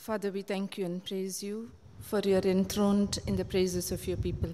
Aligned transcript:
Father, 0.00 0.30
we 0.30 0.40
thank 0.40 0.78
you 0.78 0.86
and 0.86 1.04
praise 1.04 1.42
you 1.42 1.70
for 2.00 2.20
your 2.20 2.40
enthroned 2.40 3.18
in 3.26 3.36
the 3.36 3.44
praises 3.44 3.92
of 3.92 4.08
your 4.08 4.16
people. 4.16 4.48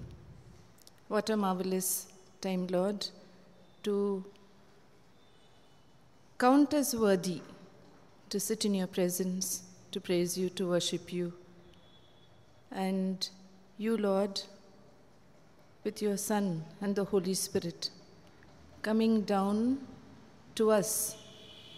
What 1.07 1.29
a 1.29 1.37
marvelous 1.37 2.07
time, 2.41 2.67
Lord, 2.67 3.07
to 3.83 4.25
count 6.37 6.73
us 6.73 6.93
worthy 6.93 7.39
to 8.29 8.41
sit 8.41 8.65
in 8.65 8.75
your 8.75 8.87
presence, 8.87 9.63
to 9.93 10.01
praise 10.01 10.37
you, 10.37 10.49
to 10.49 10.67
worship 10.67 11.13
you. 11.13 11.31
And 12.69 13.29
you, 13.77 13.95
Lord, 13.95 14.41
with 15.85 16.01
your 16.01 16.17
Son 16.17 16.65
and 16.81 16.93
the 16.93 17.05
Holy 17.05 17.35
Spirit, 17.35 17.89
coming 18.81 19.21
down 19.21 19.77
to 20.55 20.71
us 20.71 21.15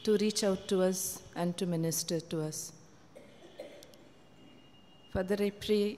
to 0.06 0.18
reach 0.18 0.44
out 0.44 0.68
to 0.70 0.82
us 0.82 1.22
and 1.36 1.56
to 1.58 1.68
minister 1.68 2.20
to 2.20 2.42
us. 2.42 2.74
Father, 5.12 5.38
I 5.40 5.50
pray 5.50 5.98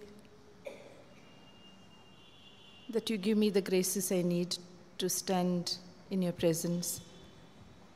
that 2.90 3.10
you 3.10 3.18
give 3.18 3.38
me 3.38 3.50
the 3.50 3.62
graces 3.62 4.12
I 4.12 4.22
need 4.22 4.58
to 4.98 5.10
stand 5.10 5.78
in 6.10 6.22
your 6.22 6.32
presence 6.32 7.02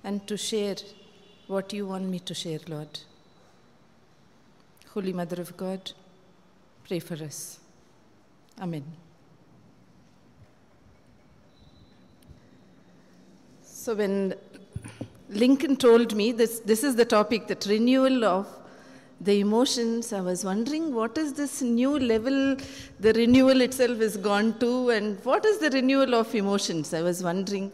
and 0.04 0.26
to 0.28 0.36
share 0.36 0.76
what 1.48 1.72
you 1.72 1.88
want 1.88 2.06
me 2.06 2.20
to 2.20 2.34
share, 2.34 2.60
Lord. 2.68 3.00
Holy 4.94 5.14
Mother 5.14 5.42
of 5.42 5.56
God, 5.56 5.92
pray 6.88 7.00
for 7.00 7.16
us. 7.16 7.60
Amen. 8.62 8.86
So 13.64 13.96
when 13.96 14.34
Lincoln 15.30 15.76
told 15.76 16.16
me 16.16 16.32
this, 16.32 16.60
this 16.60 16.84
is 16.84 16.96
the 16.96 17.06
topic, 17.06 17.48
that 17.48 17.66
renewal 17.66 18.26
of 18.26 18.48
the 19.22 19.40
emotions, 19.40 20.12
I 20.12 20.22
was 20.22 20.44
wondering 20.44 20.94
what 20.94 21.18
is 21.18 21.34
this 21.34 21.62
new 21.62 21.98
level 21.98 22.58
the 23.00 23.14
renewal 23.14 23.62
itself 23.62 24.00
has 24.00 24.18
gone 24.18 24.60
to, 24.60 24.90
and 24.90 25.24
what 25.24 25.46
is 25.46 25.58
the 25.60 25.70
renewal 25.70 26.16
of 26.16 26.36
emotions? 26.36 26.94
I 26.94 27.02
was 27.02 27.24
wondering. 27.24 27.72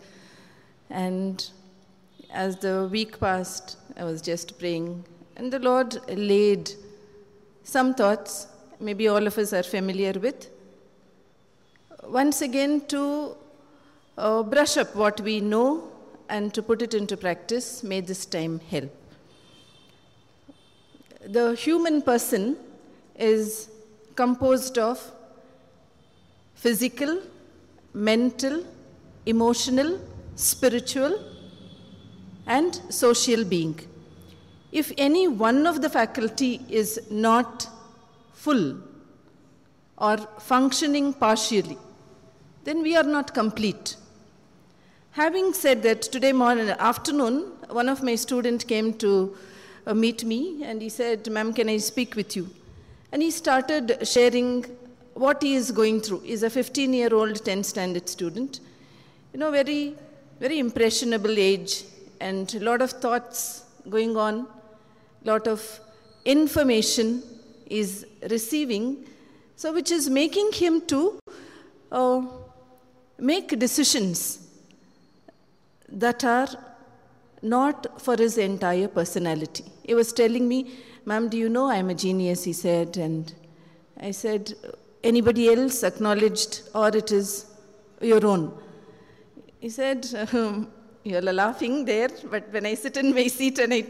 And 0.89 1.45
as 2.31 2.57
the 2.57 2.87
week 2.91 3.19
passed, 3.19 3.77
I 3.97 4.03
was 4.03 4.21
just 4.21 4.59
praying, 4.59 5.03
and 5.35 5.51
the 5.51 5.59
Lord 5.59 5.99
laid 6.09 6.71
some 7.63 7.93
thoughts, 7.93 8.47
maybe 8.79 9.07
all 9.07 9.25
of 9.25 9.37
us 9.37 9.53
are 9.53 9.63
familiar 9.63 10.13
with, 10.13 10.49
once 12.03 12.41
again 12.41 12.81
to 12.87 13.35
uh, 14.17 14.43
brush 14.43 14.77
up 14.77 14.95
what 14.95 15.21
we 15.21 15.39
know 15.39 15.87
and 16.29 16.53
to 16.53 16.61
put 16.61 16.81
it 16.81 16.93
into 16.93 17.17
practice, 17.17 17.83
may 17.83 18.01
this 18.01 18.25
time 18.25 18.59
help. 18.69 19.00
The 21.25 21.55
human 21.55 22.01
person 22.01 22.57
is 23.15 23.69
composed 24.15 24.77
of 24.77 24.99
physical, 26.55 27.21
mental, 27.93 28.63
emotional, 29.25 29.99
spiritual, 30.35 31.23
and 32.47 32.73
social 32.89 33.43
being. 33.43 33.79
If 34.71 34.91
any 34.97 35.27
one 35.27 35.67
of 35.67 35.81
the 35.81 35.89
faculty 35.89 36.61
is 36.69 36.99
not 37.11 37.67
full 38.33 38.79
or 39.97 40.17
functioning 40.39 41.13
partially, 41.13 41.77
then 42.63 42.81
we 42.81 42.95
are 42.95 43.03
not 43.03 43.33
complete. 43.33 43.95
Having 45.11 45.53
said 45.53 45.83
that, 45.83 46.01
today 46.01 46.31
morning, 46.31 46.69
afternoon, 46.69 47.51
one 47.69 47.89
of 47.89 48.01
my 48.01 48.15
students 48.15 48.63
came 48.63 48.93
to 48.95 49.35
uh, 49.85 49.93
meet 49.93 50.23
me 50.23 50.63
and 50.63 50.81
he 50.81 50.89
said, 50.89 51.29
Ma'am, 51.29 51.53
can 51.53 51.69
I 51.69 51.77
speak 51.77 52.15
with 52.15 52.35
you? 52.35 52.49
And 53.11 53.21
he 53.21 53.31
started 53.31 54.07
sharing 54.07 54.65
what 55.13 55.41
he 55.41 55.55
is 55.55 55.71
going 55.71 56.01
through. 56.01 56.21
He's 56.21 56.43
a 56.43 56.49
15 56.49 56.93
year 56.93 57.13
old 57.13 57.43
10th 57.43 57.65
standard 57.65 58.07
student. 58.07 58.59
You 59.33 59.39
know, 59.39 59.51
very, 59.51 59.95
very 60.39 60.59
impressionable 60.59 61.37
age 61.37 61.83
and 62.19 62.53
a 62.55 62.59
lot 62.59 62.81
of 62.81 62.91
thoughts 62.91 63.65
going 63.89 64.15
on, 64.15 64.47
a 65.23 65.27
lot 65.27 65.47
of 65.47 65.79
information 66.23 67.23
is 67.65 68.05
receiving, 68.29 69.05
so 69.55 69.73
which 69.73 69.91
is 69.91 70.09
making 70.09 70.51
him 70.53 70.81
to 70.81 71.19
uh, 71.91 72.21
make 73.17 73.57
decisions 73.59 74.47
that 75.89 76.23
are 76.23 76.47
not 77.41 78.01
for 78.01 78.15
his 78.15 78.37
entire 78.37 78.87
personality. 78.87 79.65
He 79.83 79.93
was 79.93 80.13
telling 80.13 80.47
me, 80.47 80.71
Ma'am, 81.05 81.29
do 81.29 81.37
you 81.37 81.49
know 81.49 81.69
I'm 81.69 81.89
a 81.89 81.95
genius? 81.95 82.43
He 82.43 82.53
said, 82.53 82.97
and 82.97 83.33
I 83.99 84.11
said, 84.11 84.53
Anybody 85.03 85.49
else 85.49 85.83
acknowledged, 85.83 86.61
or 86.75 86.95
it 86.95 87.11
is 87.11 87.47
your 88.01 88.23
own? 88.25 88.55
He 89.59 89.69
said, 89.69 90.07
um, 90.33 90.71
You're 91.03 91.21
laughing 91.21 91.85
there, 91.85 92.09
but 92.29 92.51
when 92.51 92.67
I 92.67 92.75
sit 92.75 92.97
in 92.97 93.13
my 93.13 93.25
seat 93.27 93.57
and 93.57 93.73
I 93.73 93.85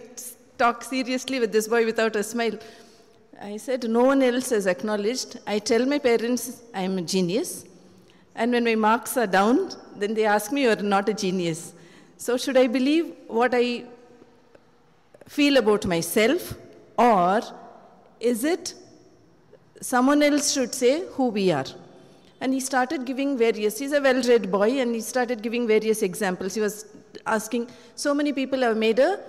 talk 0.57 0.83
seriously 0.83 1.39
with 1.39 1.51
this 1.51 1.67
boy 1.67 1.85
without 1.85 2.15
a 2.15 2.23
smile, 2.23 2.57
I 3.41 3.57
said, 3.57 3.89
No 3.89 4.05
one 4.05 4.21
else 4.21 4.51
has 4.51 4.67
acknowledged. 4.67 5.39
I 5.45 5.59
tell 5.59 5.85
my 5.85 5.99
parents 5.99 6.61
I'm 6.73 6.97
a 6.97 7.01
genius. 7.01 7.65
And 8.33 8.53
when 8.53 8.63
my 8.63 8.75
marks 8.75 9.17
are 9.17 9.27
down, 9.27 9.71
then 9.97 10.13
they 10.13 10.25
ask 10.25 10.53
me, 10.53 10.63
You're 10.63 10.77
not 10.77 11.09
a 11.09 11.13
genius. 11.13 11.73
So, 12.25 12.37
should 12.37 12.55
I 12.55 12.67
believe 12.67 13.05
what 13.25 13.51
I 13.55 13.83
feel 15.27 15.57
about 15.57 15.87
myself, 15.87 16.53
or 16.95 17.41
is 18.19 18.43
it 18.43 18.75
someone 19.81 20.21
else 20.21 20.51
should 20.53 20.75
say 20.75 21.03
who 21.13 21.29
we 21.29 21.51
are? 21.51 21.65
And 22.39 22.53
he 22.53 22.59
started 22.59 23.05
giving 23.05 23.39
various, 23.39 23.79
he's 23.79 23.91
a 23.91 23.99
well 23.99 24.21
read 24.21 24.51
boy, 24.51 24.69
and 24.81 24.93
he 24.93 25.01
started 25.01 25.41
giving 25.41 25.65
various 25.65 26.03
examples. 26.03 26.53
He 26.53 26.61
was 26.61 26.85
asking, 27.25 27.71
so 27.95 28.13
many 28.13 28.33
people 28.33 28.59
have 28.59 28.77
made 28.77 28.99
a 28.99 29.19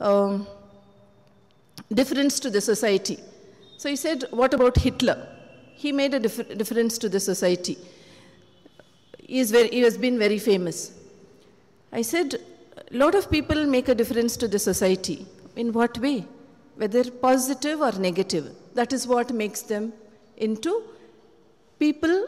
um, 0.00 0.46
difference 1.92 2.40
to 2.40 2.48
the 2.48 2.62
society. 2.62 3.18
So 3.76 3.90
he 3.90 3.96
said, 3.96 4.24
What 4.30 4.54
about 4.54 4.78
Hitler? 4.78 5.18
He 5.74 5.92
made 5.92 6.14
a 6.14 6.20
dif- 6.20 6.56
difference 6.56 6.96
to 6.96 7.10
the 7.10 7.20
society. 7.20 7.76
Very, 9.28 9.68
he 9.68 9.82
has 9.82 9.98
been 9.98 10.18
very 10.18 10.38
famous. 10.38 10.97
I 11.92 12.02
said, 12.02 12.40
a 12.90 12.96
lot 12.96 13.14
of 13.14 13.30
people 13.30 13.66
make 13.66 13.88
a 13.88 13.94
difference 13.94 14.36
to 14.38 14.48
the 14.48 14.58
society. 14.58 15.26
In 15.56 15.72
what 15.72 15.98
way? 15.98 16.26
Whether 16.76 17.10
positive 17.10 17.80
or 17.80 17.92
negative. 17.92 18.54
That 18.74 18.92
is 18.92 19.06
what 19.06 19.32
makes 19.32 19.62
them 19.62 19.92
into 20.36 20.82
people 21.78 22.26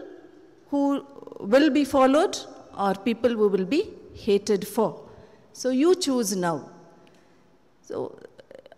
who 0.68 1.04
will 1.40 1.70
be 1.70 1.84
followed 1.84 2.36
or 2.76 2.94
people 2.94 3.30
who 3.30 3.48
will 3.48 3.64
be 3.64 3.90
hated 4.14 4.66
for. 4.66 5.00
So 5.52 5.70
you 5.70 5.94
choose 5.94 6.34
now. 6.34 6.70
So 7.82 8.18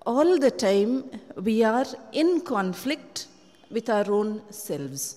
all 0.04 0.38
the 0.38 0.50
time 0.50 1.04
we 1.36 1.62
are 1.62 1.86
in 2.12 2.40
conflict 2.40 3.26
with 3.70 3.88
our 3.88 4.10
own 4.10 4.42
selves. 4.50 5.16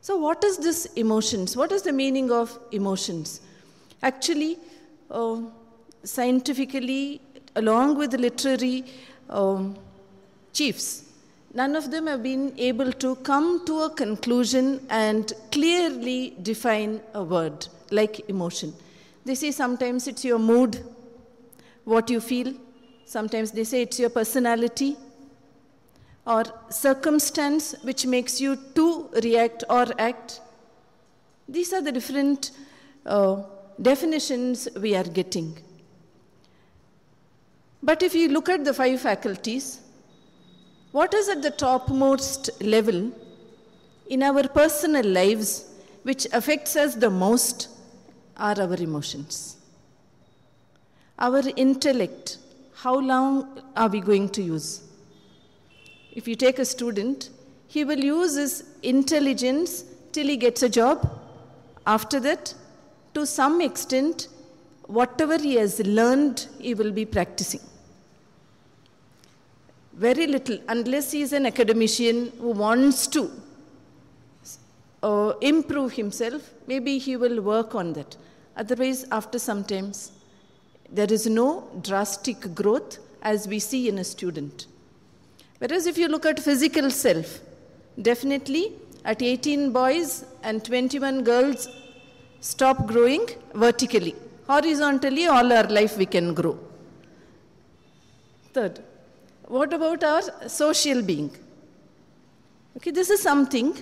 So 0.00 0.16
what 0.16 0.44
is 0.44 0.58
this 0.58 0.86
emotions? 0.94 1.56
What 1.56 1.72
is 1.72 1.82
the 1.82 1.92
meaning 1.92 2.30
of 2.30 2.56
emotions? 2.72 3.40
Actually, 4.02 4.58
scientifically, 6.04 7.20
along 7.56 7.96
with 7.96 8.14
literary 8.14 8.84
um, 9.28 9.76
chiefs, 10.52 11.04
none 11.54 11.74
of 11.76 11.90
them 11.90 12.06
have 12.06 12.22
been 12.22 12.52
able 12.58 12.92
to 12.92 13.16
come 13.16 13.64
to 13.66 13.80
a 13.82 13.90
conclusion 13.90 14.86
and 14.90 15.32
clearly 15.50 16.34
define 16.42 17.00
a 17.14 17.22
word 17.22 17.66
like 17.90 18.28
emotion. 18.28 18.72
They 19.24 19.34
say 19.34 19.50
sometimes 19.50 20.08
it's 20.08 20.24
your 20.24 20.38
mood, 20.38 20.82
what 21.84 22.10
you 22.10 22.20
feel. 22.20 22.54
Sometimes 23.04 23.50
they 23.52 23.64
say 23.64 23.82
it's 23.82 23.98
your 23.98 24.10
personality 24.10 24.96
or 26.26 26.44
circumstance 26.70 27.74
which 27.82 28.04
makes 28.06 28.40
you 28.40 28.56
to 28.74 29.08
react 29.22 29.64
or 29.70 29.86
act. 29.98 30.40
These 31.48 31.72
are 31.72 31.80
the 31.80 31.92
different 31.92 32.50
uh, 33.06 33.42
definitions 33.80 34.68
we 34.80 34.94
are 34.94 35.04
getting. 35.04 35.56
But 37.82 38.02
if 38.02 38.14
you 38.14 38.28
look 38.28 38.48
at 38.48 38.64
the 38.64 38.74
five 38.74 39.00
faculties, 39.00 39.80
what 40.92 41.14
is 41.14 41.28
at 41.28 41.42
the 41.42 41.50
topmost 41.50 42.50
level 42.62 43.12
in 44.08 44.22
our 44.22 44.46
personal 44.48 45.04
lives 45.04 45.66
which 46.02 46.26
affects 46.32 46.76
us 46.76 46.94
the 46.94 47.10
most 47.10 47.68
are 48.36 48.58
our 48.60 48.74
emotions. 48.74 49.56
Our 51.18 51.42
intellect, 51.56 52.38
how 52.74 52.98
long 52.98 53.62
are 53.76 53.88
we 53.88 54.00
going 54.00 54.28
to 54.30 54.42
use? 54.42 54.82
If 56.12 56.26
you 56.28 56.36
take 56.36 56.58
a 56.58 56.64
student, 56.64 57.30
he 57.66 57.84
will 57.84 57.98
use 57.98 58.36
his 58.36 58.64
intelligence 58.82 59.84
till 60.12 60.26
he 60.26 60.36
gets 60.36 60.62
a 60.62 60.68
job. 60.68 61.20
After 61.86 62.20
that, 62.20 62.54
to 63.18 63.26
some 63.26 63.60
extent, 63.60 64.28
whatever 64.98 65.38
he 65.38 65.54
has 65.62 65.80
learned, 66.00 66.46
he 66.58 66.74
will 66.82 66.94
be 67.00 67.06
practicing. 67.18 67.64
very 69.98 70.26
little, 70.28 70.58
unless 70.68 71.10
he 71.10 71.22
is 71.22 71.32
an 71.32 71.44
academician 71.44 72.32
who 72.38 72.50
wants 72.50 73.06
to 73.08 73.30
uh, 75.02 75.32
improve 75.40 75.92
himself, 75.92 76.52
maybe 76.68 76.98
he 76.98 77.16
will 77.16 77.40
work 77.42 77.74
on 77.74 77.92
that. 77.94 78.16
Otherwise, 78.56 79.04
after 79.10 79.38
some 79.40 79.64
times, 79.64 80.12
there 80.90 81.12
is 81.12 81.26
no 81.26 81.48
drastic 81.82 82.54
growth 82.54 82.98
as 83.22 83.48
we 83.48 83.58
see 83.58 83.88
in 83.88 83.98
a 83.98 84.04
student. 84.04 84.66
Whereas 85.58 85.86
if 85.86 85.98
you 85.98 86.06
look 86.06 86.24
at 86.24 86.38
physical 86.38 86.90
self, 86.90 87.40
definitely 88.00 88.74
at 89.04 89.20
18 89.20 89.72
boys 89.72 90.24
and 90.44 90.64
21 90.64 91.24
girls 91.24 91.68
stop 92.40 92.86
growing 92.86 93.26
vertically. 93.54 94.14
Horizontally, 94.46 95.26
all 95.26 95.52
our 95.52 95.64
life 95.64 95.96
we 95.98 96.06
can 96.06 96.34
grow. 96.34 96.58
Third, 98.54 98.80
what 99.46 99.72
about 99.72 100.02
our 100.02 100.48
social 100.48 101.02
being? 101.02 101.30
Okay, 102.76 102.90
this 102.90 103.10
is 103.10 103.20
something 103.20 103.76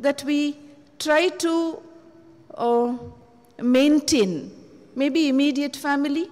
that 0.00 0.24
we 0.24 0.56
try 0.98 1.28
to 1.28 1.82
uh, 2.54 2.96
maintain. 3.60 4.50
Maybe 4.96 5.28
immediate 5.28 5.76
family, 5.76 6.28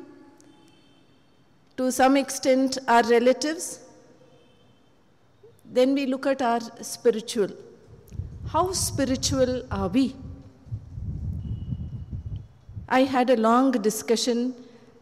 to 1.77 1.91
some 1.91 2.17
extent 2.17 2.79
our 2.89 3.03
relatives. 3.03 3.81
Then 5.65 5.95
we 5.95 6.07
look 6.07 6.27
at 6.27 6.43
our 6.43 6.61
spiritual. 6.83 7.49
How 8.49 8.73
spiritual 8.73 9.67
are 9.71 9.89
we? 9.89 10.15
I 12.89 13.03
had 13.05 13.31
a 13.31 13.37
long 13.37 13.73
discussion 13.73 14.55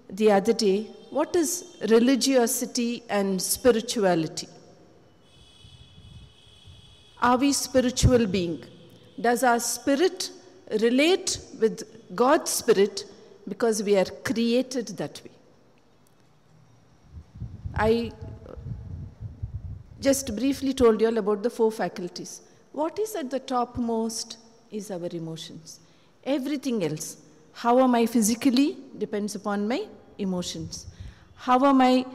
the 0.09 0.33
other 0.33 0.53
day 0.53 0.91
what 1.11 1.35
is 1.35 1.77
religiosity 1.89 3.03
and 3.09 3.43
spirituality? 3.43 4.47
Are 7.21 7.37
we 7.37 7.53
spiritual 7.53 8.27
being? 8.27 8.65
Does 9.21 9.43
our 9.43 9.59
spirit 9.59 10.31
relate 10.81 11.39
with 11.61 11.83
God's 12.15 12.53
spirit 12.53 13.05
because 13.49 13.83
we 13.83 13.97
are 13.97 14.05
created 14.05 14.87
that 14.99 15.21
way? 15.25 15.33
I 17.75 18.13
just 20.01 20.35
briefly 20.37 20.73
told 20.73 21.01
you 21.01 21.09
all 21.09 21.19
about 21.19 21.43
the 21.43 21.51
four 21.51 21.73
faculties. 21.73 22.41
What 22.73 22.99
is 23.01 23.17
at 23.17 23.31
the 23.31 23.41
topmost 23.41 24.39
is 24.71 24.93
our 24.93 25.09
emotions. 25.11 25.81
Everything 26.25 26.85
else, 26.85 27.17
how 27.53 27.79
am 27.81 27.95
I 27.95 28.07
physically, 28.07 28.77
depends 28.99 29.35
upon 29.35 29.69
my 29.69 29.87
emotions. 30.19 30.87
How 31.35 31.65
am 31.65 31.81
I 31.81 32.07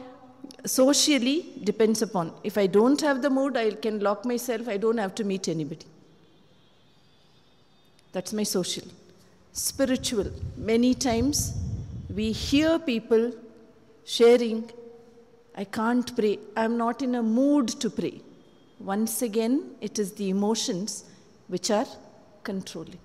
socially 0.64 1.52
depends 1.64 2.02
upon. 2.02 2.32
If 2.42 2.58
I 2.58 2.66
don't 2.66 3.00
have 3.00 3.22
the 3.22 3.30
mood, 3.30 3.56
I 3.56 3.70
can 3.72 4.00
lock 4.00 4.24
myself, 4.24 4.68
I 4.68 4.76
don't 4.76 4.98
have 4.98 5.14
to 5.16 5.24
meet 5.24 5.48
anybody. 5.48 5.86
That's 8.12 8.32
my 8.32 8.42
social. 8.42 8.84
Spiritual. 9.52 10.30
Many 10.56 10.94
times 10.94 11.54
we 12.14 12.32
hear 12.32 12.78
people 12.78 13.32
sharing, 14.04 14.70
I 15.54 15.64
can't 15.64 16.14
pray, 16.16 16.38
I'm 16.56 16.76
not 16.76 17.02
in 17.02 17.14
a 17.14 17.22
mood 17.22 17.68
to 17.80 17.90
pray. 17.90 18.20
Once 18.78 19.22
again, 19.22 19.70
it 19.80 19.98
is 19.98 20.12
the 20.12 20.28
emotions 20.28 21.04
which 21.48 21.70
are 21.70 21.86
controlling. 22.42 22.98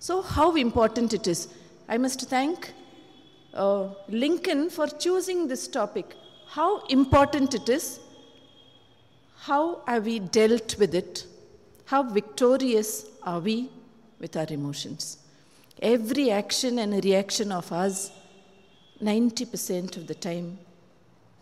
So, 0.00 0.22
how 0.22 0.56
important 0.56 1.12
it 1.12 1.28
is. 1.28 1.48
I 1.86 1.98
must 1.98 2.22
thank 2.30 2.72
uh, 3.52 3.88
Lincoln 4.08 4.70
for 4.70 4.86
choosing 4.86 5.46
this 5.46 5.68
topic. 5.68 6.16
How 6.48 6.80
important 6.86 7.54
it 7.54 7.68
is, 7.68 8.00
how 9.40 9.82
have 9.86 10.06
we 10.06 10.18
dealt 10.18 10.78
with 10.78 10.94
it, 10.94 11.26
how 11.84 12.02
victorious 12.02 13.04
are 13.22 13.40
we 13.40 13.70
with 14.18 14.38
our 14.38 14.46
emotions. 14.48 15.18
Every 15.82 16.30
action 16.30 16.78
and 16.78 17.04
reaction 17.04 17.52
of 17.52 17.70
us, 17.70 18.10
90% 19.02 19.98
of 19.98 20.06
the 20.06 20.14
time, 20.14 20.58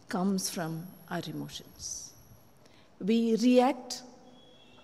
comes 0.08 0.50
from 0.50 0.84
our 1.10 1.22
emotions. 1.28 2.12
We 3.00 3.36
react, 3.36 4.02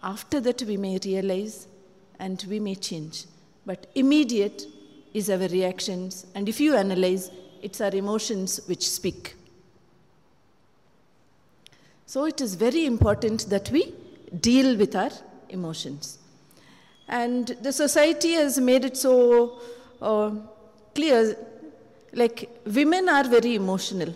after 0.01 0.41
that, 0.41 0.63
we 0.63 0.77
may 0.77 0.99
realize 1.05 1.67
and 2.21 2.45
we 2.49 2.61
may 2.61 2.77
change. 2.77 3.25
But 3.67 3.87
immediate 3.95 4.65
is 5.13 5.31
our 5.31 5.39
reactions, 5.39 6.27
and 6.35 6.49
if 6.49 6.61
you 6.61 6.77
analyze, 6.77 7.31
it's 7.63 7.81
our 7.81 7.95
emotions 7.95 8.61
which 8.67 8.89
speak. 8.89 9.35
So 12.07 12.27
it 12.27 12.41
is 12.41 12.55
very 12.55 12.85
important 12.85 13.49
that 13.49 13.71
we 13.71 13.95
deal 14.41 14.77
with 14.77 14.95
our 14.95 15.11
emotions. 15.49 16.19
And 17.09 17.49
the 17.63 17.73
society 17.73 18.33
has 18.33 18.59
made 18.59 18.85
it 18.85 18.97
so 18.97 19.59
uh, 20.01 20.31
clear 20.95 21.37
like 22.13 22.49
women 22.67 23.09
are 23.09 23.25
very 23.25 23.55
emotional. 23.55 24.15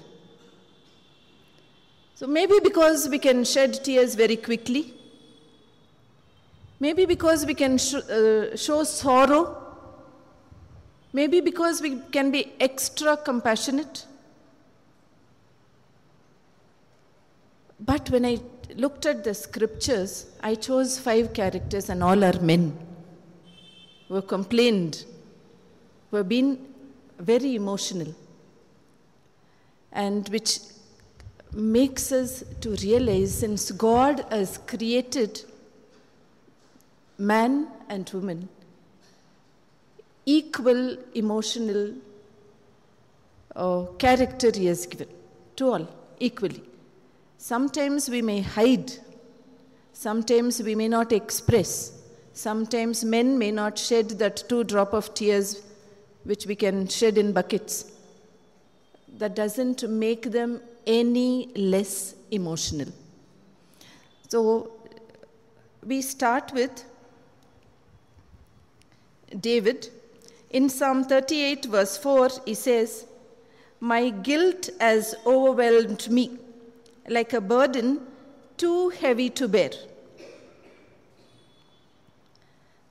So 2.15 2.27
maybe 2.27 2.61
because 2.63 3.09
we 3.09 3.19
can 3.19 3.45
shed 3.45 3.83
tears 3.85 4.15
very 4.15 4.37
quickly, 4.37 4.95
maybe 6.81 7.07
because 7.07 7.45
we 7.47 7.55
can 7.55 7.79
sh- 7.79 7.95
uh, 7.95 8.57
show 8.57 8.85
sorrow. 8.85 9.65
Maybe 11.13 11.41
because 11.41 11.81
we 11.81 12.01
can 12.13 12.31
be 12.31 12.53
extra 12.61 13.17
compassionate. 13.17 14.05
But 17.81 18.11
when 18.11 18.27
I 18.27 18.39
looked 18.77 19.07
at 19.07 19.25
the 19.25 19.35
scriptures, 19.35 20.27
I 20.43 20.55
chose 20.55 20.99
five 20.99 21.33
characters, 21.33 21.89
and 21.89 22.03
all 22.03 22.23
are 22.23 22.39
men. 22.41 22.77
Who 24.09 24.21
complained, 24.23 25.05
who 26.11 26.19
have 26.19 26.29
been 26.29 26.59
very 27.19 27.55
emotional, 27.55 28.15
and 29.93 30.29
which 30.29 30.61
makes 31.53 32.13
us 32.13 32.45
to 32.61 32.71
realize 32.83 33.35
since 33.35 33.71
God 33.71 34.25
has 34.31 34.59
created 34.59 35.45
man 37.19 37.67
and 37.89 38.09
woman, 38.11 38.49
equal 40.25 40.97
emotional 41.15 41.93
uh, 43.57 43.85
character 43.99 44.51
he 44.55 44.67
has 44.67 44.87
given 44.87 45.09
to 45.57 45.73
all 45.73 45.89
equally. 46.21 46.63
Sometimes 47.39 48.09
we 48.09 48.23
may 48.23 48.41
hide, 48.41 48.93
sometimes 49.93 50.63
we 50.63 50.75
may 50.75 50.89
not 50.89 51.13
express, 51.13 51.93
sometimes 52.33 53.05
men 53.05 53.39
may 53.39 53.51
not 53.51 53.77
shed 53.79 54.11
that 54.11 54.49
two 54.49 54.63
drop 54.65 54.93
of 54.93 55.13
tears 55.15 55.63
which 56.25 56.47
we 56.47 56.55
can 56.55 56.87
shed 56.87 57.19
in 57.19 57.33
buckets. 57.33 57.93
That 59.17 59.35
doesn't 59.35 59.89
make 59.89 60.31
them 60.31 60.61
any 60.87 61.49
less 61.57 62.15
emotional. 62.31 62.89
So 64.29 64.73
we 65.85 66.03
start 66.03 66.53
with 66.53 66.85
David 69.41 69.89
in 70.51 70.69
Psalm 70.71 71.05
38, 71.05 71.67
verse 71.67 71.99
4, 71.99 72.31
he 72.47 72.55
says, 72.55 73.07
My 73.81 74.09
guilt 74.09 74.71
has 74.81 75.15
overwhelmed 75.27 76.09
me 76.11 76.39
like 77.09 77.33
a 77.33 77.41
burden 77.41 78.01
too 78.57 78.89
heavy 78.91 79.29
to 79.31 79.47
bear. 79.47 79.71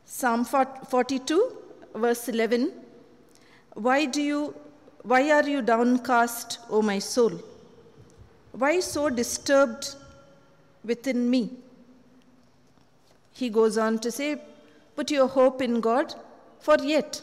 Psalm 0.05 0.45
42, 0.45 1.57
verse 1.95 2.29
11, 2.29 2.71
Why, 3.73 4.05
do 4.05 4.21
you, 4.21 4.55
why 5.03 5.31
are 5.31 5.47
you 5.47 5.61
downcast, 5.61 6.59
O 6.69 6.81
my 6.81 6.99
soul? 6.99 7.31
Why 8.51 8.79
so 8.79 9.09
disturbed 9.09 9.95
within 10.83 11.29
me? 11.29 11.51
He 13.33 13.49
goes 13.49 13.77
on 13.77 13.99
to 13.99 14.11
say, 14.11 14.41
Put 14.95 15.11
your 15.11 15.27
hope 15.27 15.61
in 15.61 15.79
God, 15.79 16.15
for 16.59 16.77
yet 16.83 17.21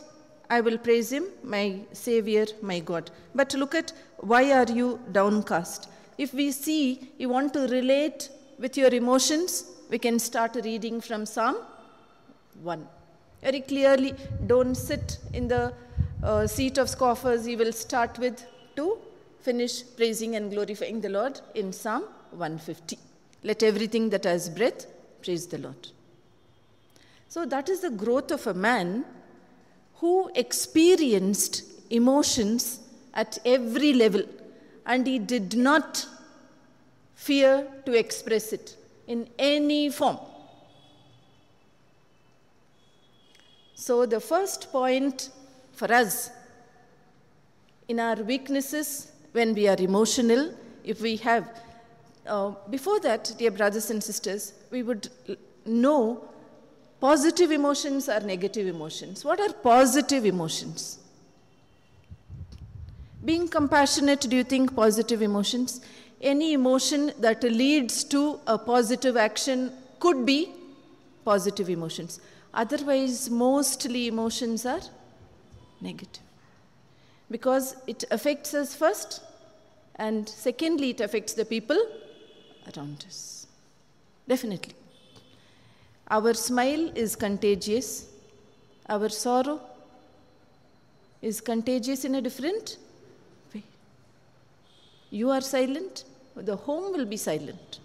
I 0.50 0.60
will 0.60 0.78
praise 0.78 1.10
him, 1.10 1.24
my 1.42 1.80
Savior, 1.92 2.46
my 2.62 2.80
God. 2.80 3.10
But 3.34 3.54
look 3.54 3.74
at 3.74 3.92
why 4.18 4.52
are 4.52 4.70
you 4.70 5.00
downcast? 5.12 5.88
If 6.18 6.32
we 6.32 6.52
see 6.52 7.10
you 7.18 7.28
want 7.28 7.52
to 7.54 7.66
relate 7.68 8.30
with 8.58 8.76
your 8.76 8.92
emotions, 8.94 9.64
we 9.90 9.98
can 9.98 10.18
start 10.18 10.56
reading 10.64 11.00
from 11.00 11.26
Psalm 11.26 11.56
1. 12.62 12.86
Very 13.42 13.60
clearly, 13.60 14.14
don't 14.46 14.74
sit 14.74 15.18
in 15.32 15.48
the 15.48 15.72
uh, 16.22 16.46
seat 16.46 16.78
of 16.78 16.88
scoffers. 16.88 17.46
You 17.46 17.58
will 17.58 17.72
start 17.72 18.18
with 18.18 18.44
to 18.76 18.98
finish 19.40 19.82
praising 19.96 20.36
and 20.36 20.50
glorifying 20.50 21.00
the 21.00 21.10
Lord 21.10 21.40
in 21.54 21.72
Psalm 21.72 22.04
150. 22.30 22.98
Let 23.42 23.62
everything 23.62 24.08
that 24.10 24.24
has 24.24 24.48
breath 24.48 24.86
praise 25.22 25.46
the 25.46 25.58
Lord. 25.58 25.88
So, 27.28 27.44
that 27.46 27.68
is 27.68 27.80
the 27.80 27.90
growth 27.90 28.30
of 28.30 28.46
a 28.46 28.54
man 28.54 29.04
who 29.96 30.30
experienced 30.34 31.62
emotions 31.90 32.80
at 33.14 33.38
every 33.44 33.92
level 33.92 34.22
and 34.86 35.06
he 35.06 35.18
did 35.18 35.56
not 35.56 36.06
fear 37.14 37.66
to 37.86 37.92
express 37.92 38.52
it 38.52 38.76
in 39.06 39.28
any 39.38 39.90
form. 39.90 40.18
So, 43.74 44.06
the 44.06 44.20
first 44.20 44.70
point 44.72 45.30
for 45.72 45.92
us 45.92 46.30
in 47.88 48.00
our 48.00 48.16
weaknesses 48.16 49.12
when 49.32 49.54
we 49.54 49.68
are 49.68 49.76
emotional, 49.78 50.54
if 50.84 51.00
we 51.00 51.16
have, 51.16 51.48
uh, 52.26 52.52
before 52.70 53.00
that, 53.00 53.34
dear 53.38 53.50
brothers 53.50 53.90
and 53.90 54.02
sisters, 54.02 54.52
we 54.70 54.82
would 54.82 55.08
know 55.66 56.28
positive 57.04 57.50
emotions 57.50 58.08
or 58.08 58.20
negative 58.20 58.66
emotions. 58.66 59.24
What 59.26 59.38
are 59.38 59.52
positive 59.52 60.24
emotions? 60.24 60.98
Being 63.22 63.46
compassionate, 63.46 64.22
do 64.22 64.36
you 64.36 64.44
think 64.44 64.74
positive 64.74 65.20
emotions? 65.20 65.82
Any 66.22 66.54
emotion 66.54 67.12
that 67.18 67.42
leads 67.42 68.04
to 68.04 68.40
a 68.46 68.56
positive 68.56 69.18
action 69.18 69.70
could 70.00 70.24
be 70.24 70.52
positive 71.26 71.68
emotions. 71.68 72.20
Otherwise, 72.54 73.28
mostly 73.28 74.06
emotions 74.06 74.64
are 74.64 74.80
negative. 75.82 76.22
Because 77.30 77.76
it 77.86 78.04
affects 78.10 78.54
us 78.54 78.74
first, 78.74 79.20
and 79.96 80.26
secondly, 80.26 80.90
it 80.90 81.02
affects 81.02 81.34
the 81.34 81.44
people 81.44 81.76
around 82.70 83.04
us. 83.06 83.46
Definitely. 84.26 84.74
Our 86.08 86.34
smile 86.34 86.90
is 86.94 87.16
contagious, 87.16 88.06
our 88.88 89.08
sorrow 89.08 89.60
is 91.22 91.40
contagious 91.40 92.04
in 92.04 92.14
a 92.16 92.20
different 92.20 92.76
way. 93.54 93.62
you 95.10 95.30
are 95.30 95.40
silent, 95.40 96.04
the 96.36 96.56
home 96.56 96.92
will 96.92 97.06
be 97.06 97.16
silent. 97.16 97.78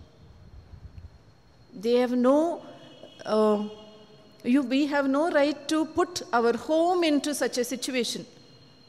They 1.73 1.93
have 1.93 2.11
no, 2.11 2.61
uh, 3.25 3.63
you, 4.43 4.63
we 4.63 4.88
have 4.88 5.07
no 5.07 5.31
right 5.31 5.67
to 5.69 5.85
put 5.85 6.23
our 6.33 6.57
home 6.57 7.03
into 7.03 7.33
such 7.33 7.57
a 7.57 7.63
situation. 7.63 8.25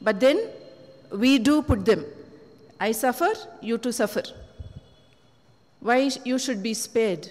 But 0.01 0.19
then 0.19 0.49
we 1.11 1.37
do 1.39 1.61
put 1.61 1.85
them. 1.85 2.03
I 2.79 2.91
suffer, 2.91 3.31
you 3.61 3.77
to 3.77 3.93
suffer. 3.93 4.23
Why 5.79 6.09
you 6.25 6.37
should 6.37 6.61
be 6.61 6.73
spared? 6.73 7.29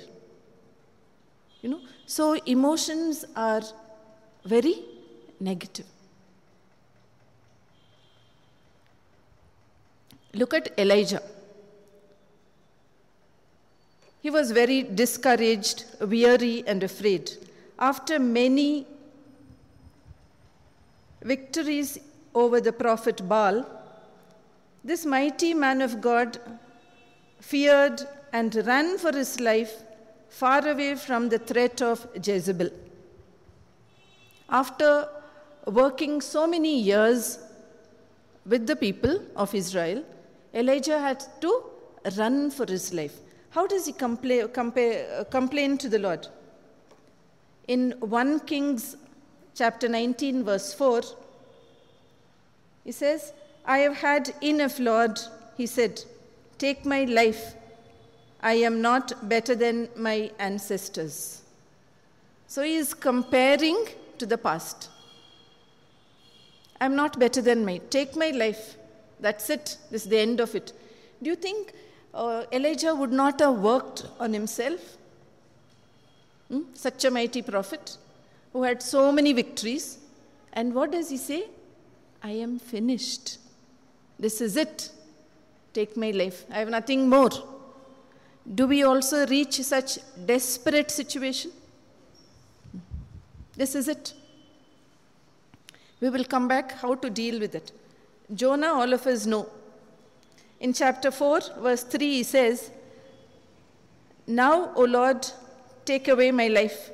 You 1.61 1.71
know, 1.71 1.81
so 2.11 2.35
emotions 2.45 3.25
are 3.37 3.63
very 4.45 4.75
negative. 5.39 5.87
Look 10.35 10.53
at 10.55 10.77
Elijah. 10.77 11.23
He 14.23 14.31
was 14.31 14.51
very 14.51 14.83
discouraged, 14.83 15.85
weary, 16.01 16.65
and 16.67 16.83
afraid. 16.83 17.31
After 17.79 18.19
many 18.19 18.89
victories 21.23 21.97
over 22.35 22.61
the 22.61 22.73
prophet 22.73 23.29
Baal, 23.29 23.65
this 24.83 25.07
mighty 25.07 25.55
man 25.55 25.81
of 25.81 26.01
God 26.01 26.41
feared 27.41 28.03
and 28.33 28.53
ran 28.67 28.99
for 28.99 29.13
his 29.13 29.39
life 29.39 29.85
far 30.31 30.67
away 30.67 30.95
from 30.95 31.29
the 31.29 31.39
threat 31.39 31.83
of 31.83 32.07
Jezebel. 32.25 32.71
After 34.49 35.09
working 35.67 36.21
so 36.21 36.47
many 36.47 36.81
years 36.81 37.39
with 38.47 38.67
the 38.67 38.77
people 38.77 39.21
of 39.37 39.55
Israel, 39.55 40.03
Elijah 40.55 40.99
had 40.99 41.23
to 41.41 41.65
run 42.17 42.51
for 42.51 42.67
his 42.67 42.95
life. 42.95 43.17
How 43.51 43.67
does 43.67 43.87
he 43.87 43.93
compla- 43.93 44.53
compare, 44.53 45.21
uh, 45.21 45.25
complain 45.25 45.77
to 45.79 45.89
the 45.89 45.99
Lord? 45.99 46.27
In 47.69 47.93
1 48.01 48.41
Kings 48.41 48.97
chapter 49.55 49.89
19, 49.89 50.45
verse 50.45 50.73
4, 50.73 51.03
he 52.85 52.93
says, 52.93 53.33
I 53.65 53.79
have 53.79 53.97
had 53.97 54.35
enough, 54.43 54.79
Lord, 54.79 55.21
he 55.57 55.67
said. 55.67 56.03
Take 56.59 56.85
my 56.85 57.05
life. 57.05 57.55
I 58.43 58.55
am 58.55 58.81
not 58.81 59.29
better 59.29 59.55
than 59.55 59.89
my 59.97 60.31
ancestors. 60.39 61.43
So 62.47 62.63
he 62.63 62.75
is 62.75 62.95
comparing 62.95 63.87
to 64.19 64.27
the 64.27 64.39
past. 64.39 64.89
I'm 66.81 66.97
not 66.97 67.19
better 67.19 67.43
than 67.43 67.65
my. 67.65 67.79
Take 67.91 68.17
my 68.17 68.31
life. 68.31 68.77
That's 69.21 69.51
it. 69.51 69.77
This 69.91 70.05
is 70.05 70.09
the 70.09 70.19
end 70.19 70.41
of 70.41 70.55
it. 70.55 70.73
Do 71.23 71.29
you 71.29 71.37
think 71.37 71.73
uh, 72.15 72.45
Elijah 72.51 72.95
would 72.95 73.13
not 73.13 73.41
have 73.41 73.59
worked 73.59 74.07
on 74.19 74.33
himself? 74.33 74.97
Hmm? 76.49 76.63
Such 76.73 77.05
a 77.05 77.11
mighty 77.11 77.43
prophet 77.43 77.99
who 78.53 78.63
had 78.63 78.83
so 78.83 79.13
many 79.13 79.35
victories. 79.35 79.99
And 80.55 80.75
what 80.75 80.93
does 80.93 81.11
he 81.11 81.19
say? 81.19 81.45
I 82.23 82.31
am 82.31 82.59
finished. 82.59 83.39
This 84.19 84.41
is 84.41 84.57
it. 84.57 84.91
Take 85.75 85.97
my 85.97 86.11
life. 86.11 86.45
I 86.51 86.59
have 86.59 86.69
nothing 86.71 87.09
more. 87.09 87.31
Do 88.55 88.67
we 88.67 88.83
also 88.83 89.27
reach 89.27 89.63
such 89.63 89.99
desperate 90.27 90.91
situation? 90.91 91.53
This 93.57 93.75
is 93.75 93.89
it. 93.89 94.15
We 96.01 96.09
will 96.09 96.25
come 96.25 96.49
back 96.49 96.73
how 96.73 96.95
to 96.95 97.11
deal 97.11 97.39
with 97.39 97.55
it. 97.55 97.73
Jonah, 98.35 98.69
all 98.69 98.93
of 98.93 99.07
us 99.07 99.27
know. 99.27 99.49
In 100.61 100.73
chapter 100.73 101.11
4, 101.11 101.41
verse 101.59 101.83
3, 101.83 102.11
he 102.11 102.23
says, 102.23 102.71
Now, 104.27 104.73
O 104.75 104.85
Lord, 104.85 105.27
take 105.85 106.09
away 106.09 106.31
my 106.31 106.49
life, 106.49 106.91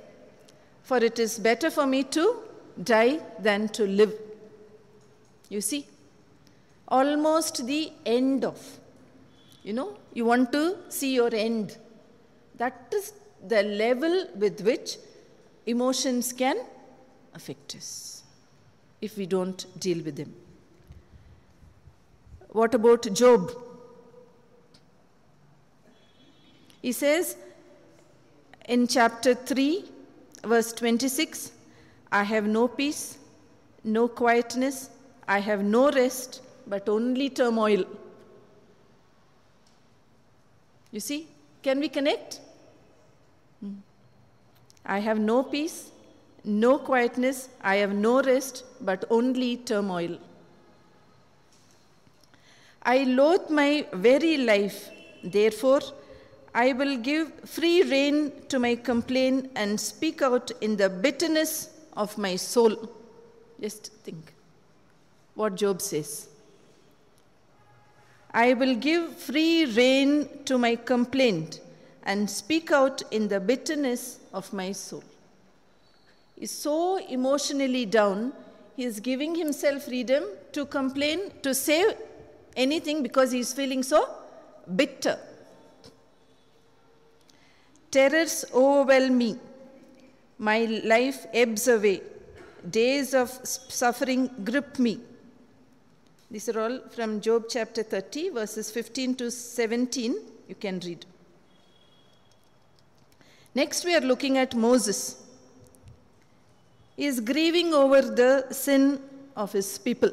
for 0.82 0.98
it 0.98 1.18
is 1.18 1.38
better 1.38 1.70
for 1.70 1.86
me 1.86 2.02
to 2.04 2.42
die 2.82 3.20
than 3.40 3.68
to 3.70 3.86
live. 3.86 4.12
You 5.48 5.60
see, 5.60 5.86
almost 6.88 7.66
the 7.66 7.92
end 8.04 8.44
of. 8.44 8.58
You 9.66 9.72
know, 9.72 9.96
you 10.14 10.24
want 10.24 10.52
to 10.52 10.76
see 10.88 11.12
your 11.12 11.34
end. 11.34 11.76
That 12.56 12.94
is 12.94 13.12
the 13.48 13.64
level 13.64 14.28
with 14.36 14.60
which 14.60 14.96
emotions 15.66 16.32
can 16.32 16.58
affect 17.34 17.74
us 17.74 18.22
if 19.00 19.18
we 19.18 19.26
don't 19.26 19.66
deal 19.80 20.04
with 20.04 20.14
them. 20.14 20.32
What 22.50 22.76
about 22.76 23.12
Job? 23.12 23.50
He 26.80 26.92
says 26.92 27.36
in 28.68 28.86
chapter 28.86 29.34
3, 29.34 29.84
verse 30.44 30.72
26 30.74 31.50
I 32.12 32.22
have 32.22 32.46
no 32.46 32.68
peace, 32.68 33.18
no 33.82 34.06
quietness, 34.06 34.90
I 35.26 35.40
have 35.40 35.64
no 35.64 35.90
rest, 35.90 36.40
but 36.68 36.88
only 36.88 37.30
turmoil. 37.30 37.84
You 40.92 41.00
see, 41.00 41.26
can 41.62 41.80
we 41.80 41.88
connect? 41.88 42.40
Hmm. 43.60 43.74
I 44.84 44.98
have 45.00 45.18
no 45.18 45.42
peace, 45.42 45.90
no 46.44 46.78
quietness, 46.78 47.48
I 47.60 47.76
have 47.76 47.92
no 47.92 48.22
rest, 48.22 48.64
but 48.80 49.04
only 49.10 49.56
turmoil. 49.56 50.18
I 52.82 53.02
loathe 53.02 53.50
my 53.50 53.86
very 53.92 54.36
life. 54.36 54.90
Therefore, 55.24 55.80
I 56.54 56.72
will 56.72 56.96
give 56.96 57.32
free 57.40 57.82
rein 57.82 58.32
to 58.48 58.60
my 58.60 58.76
complaint 58.76 59.50
and 59.56 59.78
speak 59.78 60.22
out 60.22 60.52
in 60.60 60.76
the 60.76 60.88
bitterness 60.88 61.70
of 61.96 62.16
my 62.16 62.36
soul. 62.36 62.88
Just 63.60 63.92
think 64.04 64.32
what 65.34 65.56
Job 65.56 65.82
says. 65.82 66.28
I 68.44 68.52
will 68.52 68.74
give 68.74 69.16
free 69.16 69.64
rein 69.64 70.28
to 70.44 70.58
my 70.58 70.76
complaint 70.76 71.60
and 72.02 72.28
speak 72.28 72.70
out 72.70 73.00
in 73.10 73.28
the 73.28 73.40
bitterness 73.40 74.18
of 74.34 74.52
my 74.52 74.72
soul. 74.72 75.02
He's 76.38 76.50
so 76.50 76.98
emotionally 76.98 77.86
down, 77.86 78.34
he 78.76 78.84
is 78.84 79.00
giving 79.00 79.34
himself 79.34 79.84
freedom 79.84 80.24
to 80.52 80.66
complain, 80.66 81.32
to 81.40 81.54
say 81.54 81.96
anything 82.54 83.02
because 83.02 83.32
he 83.32 83.38
is 83.38 83.54
feeling 83.54 83.82
so 83.82 84.06
bitter. 84.82 85.18
Terrors 87.90 88.44
overwhelm 88.52 89.16
me. 89.16 89.38
My 90.36 90.66
life 90.84 91.24
ebbs 91.32 91.68
away. 91.68 92.02
Days 92.68 93.14
of 93.14 93.30
suffering 93.30 94.28
grip 94.44 94.78
me. 94.78 95.00
These 96.30 96.48
are 96.48 96.60
all 96.60 96.80
from 96.90 97.20
Job 97.20 97.44
chapter 97.48 97.82
30, 97.82 98.30
verses 98.30 98.70
15 98.70 99.14
to 99.16 99.30
17. 99.30 100.16
You 100.48 100.54
can 100.56 100.80
read. 100.80 101.06
Next, 103.54 103.84
we 103.84 103.94
are 103.94 104.00
looking 104.00 104.36
at 104.36 104.54
Moses. 104.54 105.22
He 106.96 107.06
is 107.06 107.20
grieving 107.20 107.72
over 107.72 108.02
the 108.02 108.46
sin 108.50 109.00
of 109.36 109.52
his 109.52 109.78
people. 109.78 110.10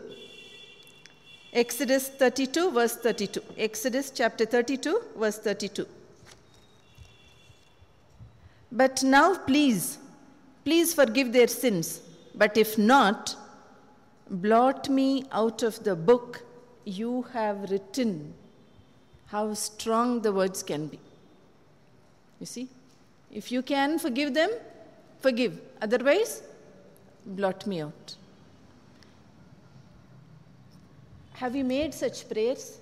Exodus 1.52 2.10
32, 2.10 2.72
verse 2.72 2.96
32. 2.96 3.42
Exodus 3.58 4.12
chapter 4.12 4.46
32, 4.46 5.02
verse 5.18 5.40
32. 5.40 5.88
But 8.72 9.04
now, 9.04 9.36
please, 9.36 9.98
please 10.64 10.94
forgive 10.94 11.32
their 11.32 11.48
sins. 11.48 12.02
But 12.36 12.58
if 12.58 12.78
not, 12.78 13.36
blot 14.34 14.90
me 14.90 15.26
out 15.32 15.64
of 15.64 15.84
the 15.84 15.96
book 15.96 16.44
you 16.86 17.24
have 17.34 17.70
written. 17.70 18.34
How 19.28 19.54
strong 19.54 20.22
the 20.22 20.32
words 20.32 20.64
can 20.64 20.88
be. 20.88 21.00
You 22.40 22.46
see? 22.46 22.68
If 23.32 23.52
you 23.52 23.62
can 23.62 24.00
forgive 24.00 24.34
them, 24.34 24.52
forgive. 25.20 25.60
Otherwise, 25.82 26.44
blot 27.26 27.66
me 27.66 27.82
out. 27.82 28.16
Have 31.34 31.56
you 31.56 31.64
made 31.64 31.94
such 31.94 32.30
prayers? 32.30 32.80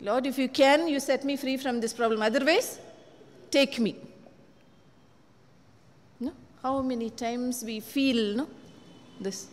Lord, 0.00 0.26
if 0.26 0.38
you 0.38 0.48
can, 0.48 0.86
you 0.86 1.00
set 1.00 1.24
me 1.24 1.36
free 1.36 1.56
from 1.56 1.80
this 1.80 1.92
problem. 1.92 2.22
Otherwise, 2.22 2.78
take 3.50 3.78
me. 3.78 3.96
No? 6.20 6.32
How 6.62 6.82
many 6.82 7.10
times 7.10 7.64
we 7.64 7.80
feel 7.80 8.36
no? 8.36 8.48
This? 9.24 9.48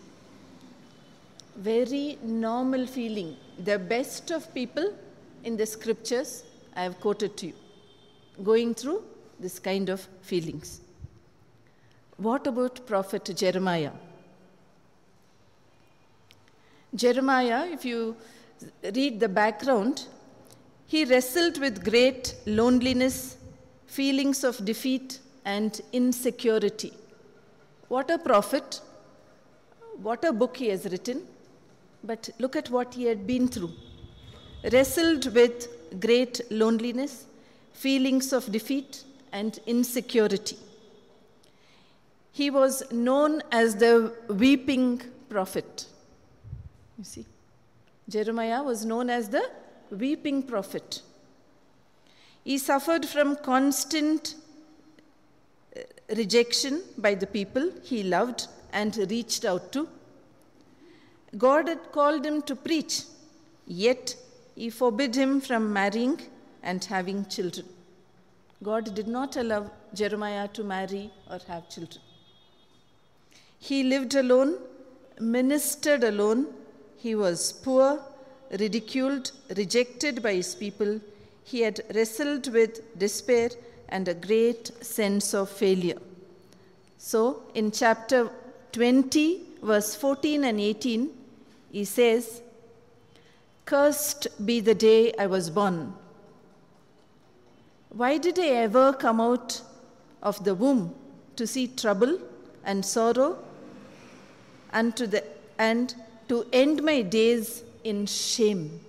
Very 1.56 2.18
normal 2.24 2.86
feeling. 2.86 3.36
The 3.58 3.80
best 3.80 4.32
of 4.32 4.54
people 4.54 4.94
in 5.44 5.58
the 5.58 5.66
scriptures 5.66 6.44
I 6.76 6.84
have 6.84 7.00
quoted 7.00 7.36
to 7.38 7.48
you. 7.48 7.54
Going 8.44 8.74
through 8.74 9.04
this 9.40 9.58
kind 9.60 9.90
of 9.90 10.08
feelings. 10.22 10.82
What 12.18 12.46
about 12.46 12.86
Prophet 12.86 13.34
Jeremiah? 13.36 13.92
Jeremiah, 16.94 17.68
if 17.72 17.84
you 17.86 18.16
read 18.84 19.20
the 19.20 19.30
background, 19.30 20.06
he 20.86 21.06
wrestled 21.06 21.60
with 21.60 21.84
great 21.84 22.36
loneliness, 22.46 23.38
feelings 23.88 24.44
of 24.44 24.64
defeat, 24.66 25.20
and 25.46 25.82
insecurity. 25.94 26.94
What 27.88 28.12
a 28.12 28.18
prophet! 28.18 28.82
What 30.02 30.26
a 30.26 30.34
book 30.34 30.58
he 30.58 30.70
has 30.70 30.86
written. 30.86 31.24
But 32.04 32.30
look 32.40 32.56
at 32.56 32.70
what 32.70 32.94
he 32.96 33.06
had 33.06 33.28
been 33.28 33.48
through. 33.48 33.72
Wrestled 34.72 35.34
with 35.34 35.68
great 36.00 36.42
loneliness, 36.50 37.26
feelings 37.74 38.34
of 38.34 38.52
defeat, 38.52 39.04
and 39.32 39.60
insecurity. 39.66 40.58
He 42.32 42.50
was 42.50 42.84
known 42.92 43.42
as 43.52 43.76
the 43.76 44.14
weeping 44.28 45.02
prophet. 45.30 45.86
You 46.98 47.04
see, 47.04 47.26
Jeremiah 48.10 48.64
was 48.64 48.86
known 48.86 49.10
as 49.10 49.30
the 49.30 49.50
weeping 49.90 50.44
prophet. 50.44 51.02
He 52.44 52.58
suffered 52.58 53.06
from 53.06 53.36
constant 53.36 54.36
uh, 55.76 55.82
rejection 56.16 56.82
by 56.98 57.16
the 57.16 57.28
people 57.28 57.72
he 57.84 58.04
loved 58.04 58.48
and 58.72 58.96
reached 59.10 59.46
out 59.46 59.72
to. 59.74 59.88
God 61.38 61.68
had 61.68 61.92
called 61.92 62.26
him 62.26 62.42
to 62.44 62.56
preach, 62.56 63.04
yet 63.66 64.16
he 64.56 64.70
forbid 64.70 65.16
him 65.16 65.40
from 65.42 65.72
marrying 65.72 66.20
and 66.62 66.84
having 66.84 67.26
children. 67.26 67.66
God 68.64 68.94
did 68.94 69.08
not 69.08 69.38
allow 69.38 69.72
Jeremiah 69.94 70.48
to 70.50 70.64
marry 70.64 71.12
or 71.30 71.40
have 71.48 71.70
children. 71.70 72.02
He 73.60 73.84
lived 73.84 74.16
alone, 74.16 74.58
ministered 75.20 76.04
alone, 76.04 76.48
he 76.98 77.16
was 77.16 77.54
poor, 77.54 78.00
ridiculed, 78.60 79.32
rejected 79.58 80.22
by 80.22 80.34
his 80.34 80.54
people. 80.54 81.00
He 81.44 81.62
had 81.62 81.82
wrestled 81.96 82.52
with 82.54 82.98
despair 83.00 83.50
and 83.90 84.08
a 84.08 84.14
great 84.14 84.72
sense 84.84 85.34
of 85.34 85.50
failure. 85.50 85.98
So, 86.98 87.44
in 87.56 87.72
chapter 87.72 88.30
20, 88.72 89.42
verse 89.64 89.96
14 89.96 90.44
and 90.44 90.60
18, 90.60 91.10
he 91.72 91.86
says, 91.86 92.42
Cursed 93.66 94.28
be 94.46 94.60
the 94.60 94.76
day 94.76 95.14
I 95.18 95.28
was 95.28 95.50
born. 95.50 95.94
Why 97.90 98.18
did 98.18 98.40
I 98.40 98.48
ever 98.48 98.94
come 98.94 99.22
out 99.22 99.62
of 100.22 100.44
the 100.44 100.56
womb 100.56 100.94
to 101.36 101.48
see 101.48 101.68
trouble 101.68 102.20
and 102.64 102.86
sorrow 102.86 103.38
and 104.72 104.96
to 104.96 105.08
the 105.08 105.24
and 105.58 105.94
to 106.28 106.46
end 106.54 106.82
my 106.84 107.02
days 107.02 107.64
in 107.84 108.06
shame. 108.06 108.80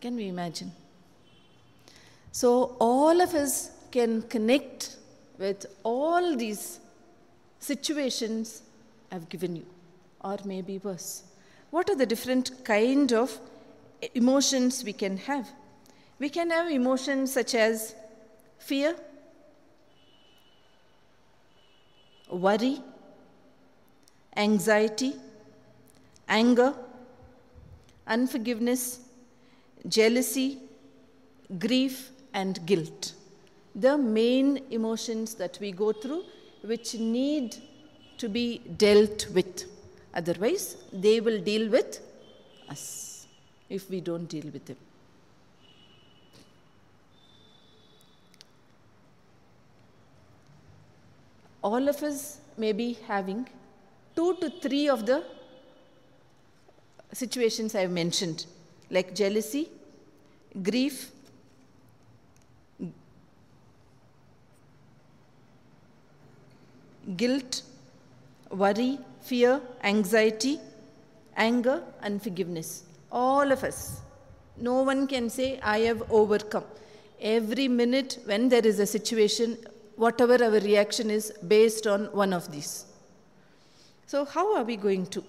Can 0.00 0.16
we 0.16 0.28
imagine? 0.28 0.72
So, 2.32 2.76
all 2.78 3.20
of 3.20 3.34
us 3.34 3.70
can 3.90 4.22
connect 4.22 4.96
with 5.38 5.66
all 5.82 6.36
these 6.36 6.78
situations 7.58 8.62
I've 9.10 9.28
given 9.28 9.56
you, 9.56 9.66
or 10.22 10.36
maybe 10.44 10.78
worse. 10.78 11.24
What 11.70 11.90
are 11.90 11.96
the 11.96 12.06
different 12.06 12.64
kind 12.64 13.12
of 13.12 13.36
emotions 14.14 14.84
we 14.84 14.92
can 14.92 15.16
have? 15.16 15.48
We 16.18 16.28
can 16.28 16.50
have 16.50 16.70
emotions 16.70 17.32
such 17.32 17.54
as 17.54 17.94
fear, 18.58 18.94
worry, 22.30 22.80
anxiety, 24.36 25.14
anger, 26.28 26.74
unforgiveness, 28.06 29.00
jealousy, 29.88 30.58
grief, 31.58 32.10
and 32.34 32.64
guilt. 32.66 33.14
The 33.74 33.96
main 33.96 34.64
emotions 34.70 35.34
that 35.34 35.58
we 35.60 35.72
go 35.72 35.92
through 35.92 36.24
which 36.62 36.94
need 36.94 37.56
to 38.18 38.28
be 38.28 38.58
dealt 38.76 39.28
with. 39.30 39.64
Otherwise, 40.14 40.76
they 40.92 41.20
will 41.20 41.40
deal 41.40 41.70
with 41.70 42.00
us 42.68 43.26
if 43.68 43.88
we 43.88 44.00
don't 44.00 44.26
deal 44.28 44.50
with 44.52 44.66
them. 44.66 44.76
all 51.62 51.88
of 51.88 52.02
us 52.02 52.38
may 52.56 52.72
be 52.72 52.98
having 53.06 53.48
two 54.16 54.34
to 54.36 54.50
three 54.62 54.88
of 54.88 55.06
the 55.06 55.22
situations 57.12 57.74
I've 57.74 57.90
mentioned, 57.90 58.46
like 58.90 59.14
jealousy, 59.14 59.68
grief, 60.62 61.10
guilt, 67.16 67.62
worry, 68.50 68.98
fear, 69.20 69.60
anxiety, 69.82 70.58
anger, 71.36 71.82
unforgiveness. 72.02 72.84
All 73.10 73.50
of 73.52 73.64
us. 73.64 74.00
No 74.56 74.82
one 74.82 75.06
can 75.06 75.30
say, 75.30 75.58
I 75.62 75.78
have 75.80 76.02
overcome. 76.10 76.64
Every 77.20 77.68
minute 77.68 78.18
when 78.24 78.48
there 78.48 78.66
is 78.66 78.78
a 78.78 78.86
situation, 78.86 79.58
whatever 79.96 80.42
our 80.42 80.60
reaction 80.60 81.10
is 81.10 81.32
based 81.46 81.86
on 81.86 82.06
one 82.12 82.32
of 82.32 82.50
these. 82.50 82.86
So, 84.06 84.24
how 84.24 84.56
are 84.56 84.64
we 84.64 84.76
going 84.76 85.06
to 85.06 85.22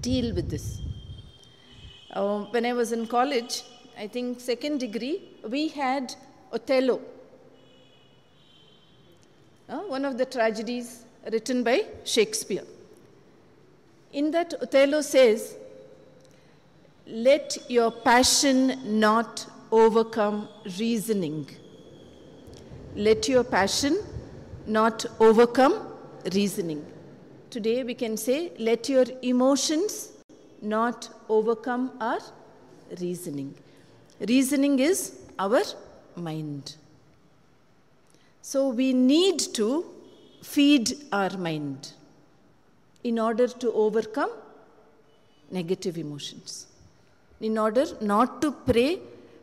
deal 0.00 0.34
with 0.34 0.50
this? 0.50 0.80
Uh, 2.12 2.44
when 2.50 2.64
I 2.64 2.72
was 2.72 2.92
in 2.92 3.06
college, 3.06 3.62
I 3.98 4.06
think 4.06 4.40
second 4.40 4.78
degree, 4.78 5.22
we 5.48 5.68
had 5.68 6.14
Othello, 6.52 7.00
uh, 9.68 9.78
one 9.78 10.04
of 10.04 10.18
the 10.18 10.24
tragedies 10.24 11.04
written 11.32 11.62
by 11.62 11.84
Shakespeare. 12.04 12.64
In 14.12 14.30
that, 14.30 14.54
Othello 14.62 15.00
says, 15.00 15.56
Let 17.06 17.58
your 17.68 17.90
passion 17.90 19.00
not 19.00 19.46
overcome 19.70 20.48
reasoning. 20.78 21.48
Let 22.94 23.28
your 23.28 23.42
passion 23.42 23.98
not 24.66 25.04
overcome 25.18 25.88
reasoning. 26.32 26.84
Today 27.50 27.82
we 27.84 27.94
can 27.94 28.16
say, 28.16 28.52
let 28.58 28.88
your 28.88 29.04
emotions 29.22 30.12
not 30.62 31.08
overcome 31.28 31.92
our 32.00 32.20
reasoning. 33.00 33.54
Reasoning 34.20 34.78
is 34.78 35.18
our 35.38 35.62
mind. 36.16 36.76
So 38.50 38.68
we 38.68 38.92
need 38.92 39.38
to 39.58 39.68
feed 40.42 40.86
our 41.18 41.34
mind 41.38 41.92
in 43.02 43.18
order 43.18 43.46
to 43.62 43.72
overcome 43.72 44.32
negative 45.50 45.96
emotions. 45.96 46.66
In 47.40 47.56
order 47.56 47.86
not 48.02 48.42
to 48.42 48.52
pray, 48.52 48.98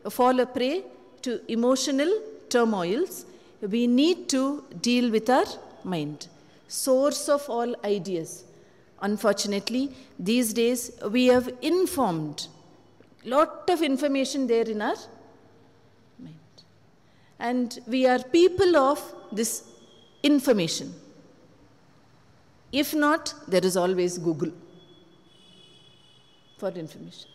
fall 0.08 0.38
a 0.38 0.46
prey 0.46 0.84
to 1.22 1.40
emotional 1.48 2.12
turmoils, 2.48 3.24
we 3.60 3.88
need 3.88 4.28
to 4.28 4.62
deal 4.80 5.10
with 5.10 5.28
our 5.28 5.46
mind, 5.82 6.28
source 6.68 7.28
of 7.28 7.50
all 7.50 7.74
ideas. 7.84 8.44
Unfortunately, 9.00 9.90
these 10.16 10.52
days 10.52 10.92
we 11.10 11.26
have 11.26 11.52
informed 11.60 12.46
lot 13.24 13.68
of 13.68 13.82
information 13.82 14.46
there 14.46 14.68
in 14.76 14.80
our. 14.80 14.96
And 17.48 17.80
we 17.88 18.06
are 18.06 18.20
people 18.20 18.76
of 18.76 18.98
this 19.32 19.64
information. 20.22 20.94
If 22.70 22.94
not, 22.94 23.34
there 23.48 23.64
is 23.70 23.76
always 23.76 24.16
Google 24.16 24.52
for 26.56 26.70
information. 26.70 27.28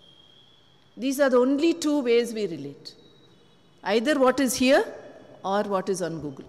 These 0.95 1.19
are 1.19 1.29
the 1.29 1.37
only 1.37 1.73
two 1.73 1.99
ways 2.01 2.33
we 2.33 2.47
relate 2.47 2.93
either 3.83 4.17
what 4.19 4.39
is 4.39 4.55
here 4.55 4.83
or 5.45 5.63
what 5.63 5.89
is 5.89 6.01
on 6.01 6.19
Google. 6.21 6.45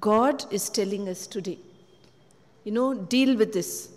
God 0.00 0.44
is 0.52 0.68
telling 0.70 1.08
us 1.08 1.26
today, 1.26 1.58
you 2.64 2.72
know, 2.72 2.94
deal 2.94 3.36
with 3.36 3.52
this. 3.52 3.90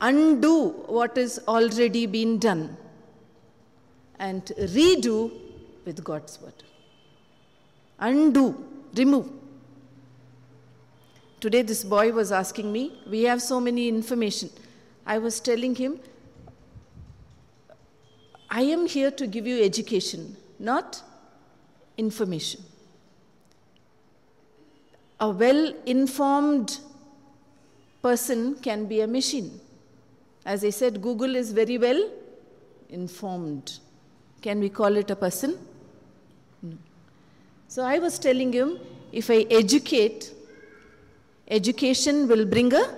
Undo 0.00 0.68
what 0.98 1.16
is 1.18 1.40
already 1.48 2.04
been 2.06 2.38
done 2.38 2.76
and 4.18 4.52
redo 4.76 5.16
with 5.84 6.02
God's 6.02 6.40
word. 6.40 6.62
Undo, 7.98 8.64
remove. 8.94 9.30
Today, 11.40 11.62
this 11.62 11.84
boy 11.84 12.12
was 12.12 12.32
asking 12.32 12.72
me, 12.72 12.92
we 13.08 13.22
have 13.24 13.42
so 13.42 13.60
many 13.60 13.88
information. 13.88 14.50
I 15.06 15.18
was 15.18 15.40
telling 15.40 15.74
him, 15.74 16.00
I 18.50 18.62
am 18.62 18.86
here 18.86 19.10
to 19.10 19.26
give 19.26 19.46
you 19.46 19.62
education, 19.62 20.36
not 20.58 21.02
information. 21.98 22.62
A 25.20 25.28
well 25.28 25.74
informed 25.86 26.78
person 28.02 28.54
can 28.56 28.86
be 28.86 29.00
a 29.00 29.06
machine. 29.06 29.60
As 30.46 30.64
I 30.64 30.70
said, 30.70 31.00
Google 31.00 31.36
is 31.36 31.52
very 31.52 31.78
well 31.78 32.10
informed. 32.88 33.78
Can 34.42 34.60
we 34.60 34.68
call 34.68 34.96
it 34.96 35.10
a 35.10 35.16
person? 35.16 35.58
So 37.68 37.82
I 37.82 37.98
was 37.98 38.18
telling 38.18 38.52
him 38.52 38.78
if 39.12 39.30
I 39.30 39.46
educate, 39.50 40.32
education 41.48 42.28
will 42.28 42.44
bring 42.44 42.72
a 42.74 42.94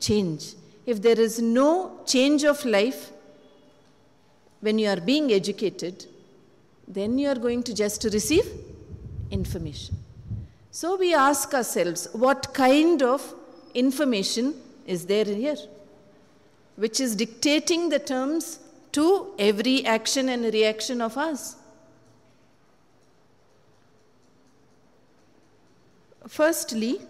change. 0.00 0.54
If 0.86 1.00
there 1.00 1.18
is 1.18 1.40
no 1.40 2.00
change 2.06 2.44
of 2.44 2.64
life, 2.64 3.10
when 4.60 4.78
you 4.78 4.88
are 4.88 5.00
being 5.00 5.32
educated, 5.32 6.06
then 6.86 7.18
you 7.18 7.28
are 7.28 7.36
going 7.36 7.62
to 7.64 7.74
just 7.74 8.04
receive 8.04 8.48
information. 9.30 9.96
So 10.70 10.96
we 10.96 11.14
ask 11.14 11.52
ourselves, 11.54 12.08
what 12.12 12.54
kind 12.54 13.02
of 13.02 13.34
information 13.74 14.54
is 14.86 15.06
there 15.06 15.24
here? 15.24 15.56
Which 16.76 17.00
is 17.00 17.14
dictating 17.14 17.88
the 17.88 17.98
terms 17.98 18.58
to 18.92 19.34
every 19.38 19.84
action 19.84 20.28
and 20.28 20.44
reaction 20.44 21.00
of 21.00 21.18
us. 21.18 21.56
Firstly, 26.28 27.00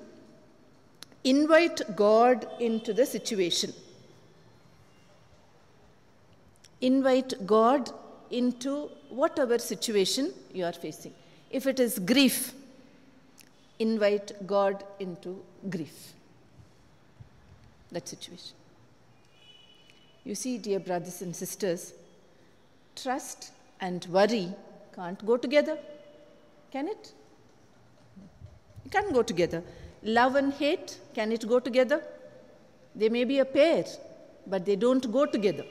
invite 1.24 1.96
God 1.96 2.46
into 2.60 2.92
the 2.92 3.06
situation. 3.06 3.72
Invite 6.80 7.46
God 7.46 7.90
into 8.30 8.90
whatever 9.08 9.58
situation 9.58 10.32
you 10.52 10.64
are 10.64 10.72
facing. 10.72 11.12
If 11.50 11.66
it 11.66 11.78
is 11.78 11.98
grief, 11.98 12.54
invite 13.78 14.46
God 14.46 14.82
into 14.98 15.42
grief. 15.68 16.14
That 17.92 18.08
situation. 18.08 18.56
You 20.24 20.34
see, 20.34 20.56
dear 20.56 20.80
brothers 20.80 21.20
and 21.20 21.36
sisters, 21.36 21.92
trust 22.96 23.52
and 23.80 24.04
worry 24.06 24.54
can't 24.94 25.24
go 25.26 25.36
together. 25.36 25.78
Can 26.70 26.88
it? 26.88 27.12
It 28.84 28.92
can't 28.92 29.12
go 29.12 29.22
together. 29.22 29.62
Love 30.02 30.36
and 30.36 30.52
hate, 30.52 30.98
can 31.14 31.32
it 31.32 31.46
go 31.48 31.60
together? 31.60 32.02
They 32.94 33.08
may 33.08 33.24
be 33.24 33.38
a 33.38 33.44
pair, 33.44 33.84
but 34.46 34.64
they 34.66 34.76
don't 34.76 35.10
go 35.12 35.26
together. 35.26 35.64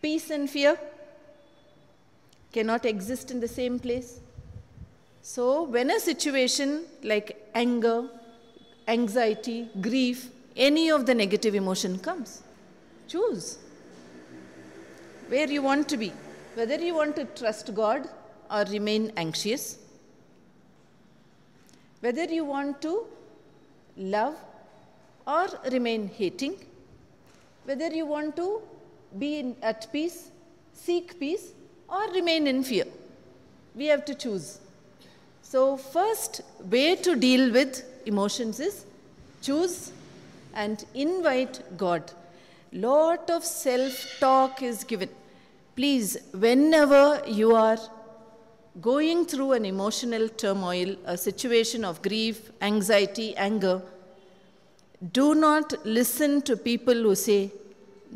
Peace 0.00 0.30
and 0.30 0.48
fear 0.48 0.78
cannot 2.52 2.86
exist 2.86 3.30
in 3.30 3.40
the 3.40 3.48
same 3.48 3.78
place. 3.78 4.20
So, 5.22 5.64
when 5.64 5.90
a 5.90 5.98
situation 5.98 6.84
like 7.02 7.50
anger, 7.54 8.08
anxiety, 8.86 9.68
grief, 9.80 10.30
any 10.56 10.90
of 10.90 11.04
the 11.04 11.14
negative 11.14 11.54
emotion 11.54 11.98
comes, 11.98 12.42
choose 13.08 13.58
where 15.28 15.48
you 15.48 15.62
want 15.62 15.88
to 15.88 15.96
be, 15.96 16.12
whether 16.54 16.76
you 16.76 16.94
want 16.94 17.16
to 17.16 17.24
trust 17.24 17.74
God 17.74 18.08
or 18.50 18.62
remain 18.70 19.12
anxious, 19.16 19.78
whether 22.00 22.24
you 22.24 22.44
want 22.44 22.82
to 22.82 23.06
love 23.96 24.36
or 25.26 25.46
remain 25.70 26.08
hating, 26.08 26.56
whether 27.64 27.88
you 27.88 28.06
want 28.06 28.36
to 28.36 28.60
be 29.18 29.38
in, 29.38 29.56
at 29.62 29.90
peace, 29.92 30.30
seek 30.72 31.18
peace, 31.18 31.52
or 31.88 32.10
remain 32.12 32.46
in 32.46 32.62
fear. 32.62 32.84
We 33.74 33.86
have 33.86 34.04
to 34.06 34.14
choose. 34.14 34.60
So, 35.42 35.76
first 35.76 36.40
way 36.70 36.96
to 36.96 37.14
deal 37.16 37.52
with 37.52 37.84
emotions 38.06 38.60
is 38.60 38.84
choose 39.42 39.92
and 40.54 40.84
invite 40.94 41.60
God. 41.76 42.12
Lot 42.72 43.30
of 43.30 43.44
self 43.44 44.18
talk 44.18 44.62
is 44.62 44.84
given. 44.84 45.08
Please, 45.76 46.16
whenever 46.32 47.22
you 47.26 47.54
are 47.54 47.78
going 48.80 49.24
through 49.24 49.52
an 49.52 49.64
emotional 49.64 50.28
turmoil, 50.28 50.96
a 51.06 51.16
situation 51.16 51.84
of 51.84 52.02
grief, 52.02 52.50
anxiety, 52.60 53.36
anger, 53.36 53.80
do 55.12 55.34
not 55.34 55.74
listen 55.84 56.42
to 56.42 56.56
people 56.56 56.94
who 56.94 57.14
say, 57.14 57.52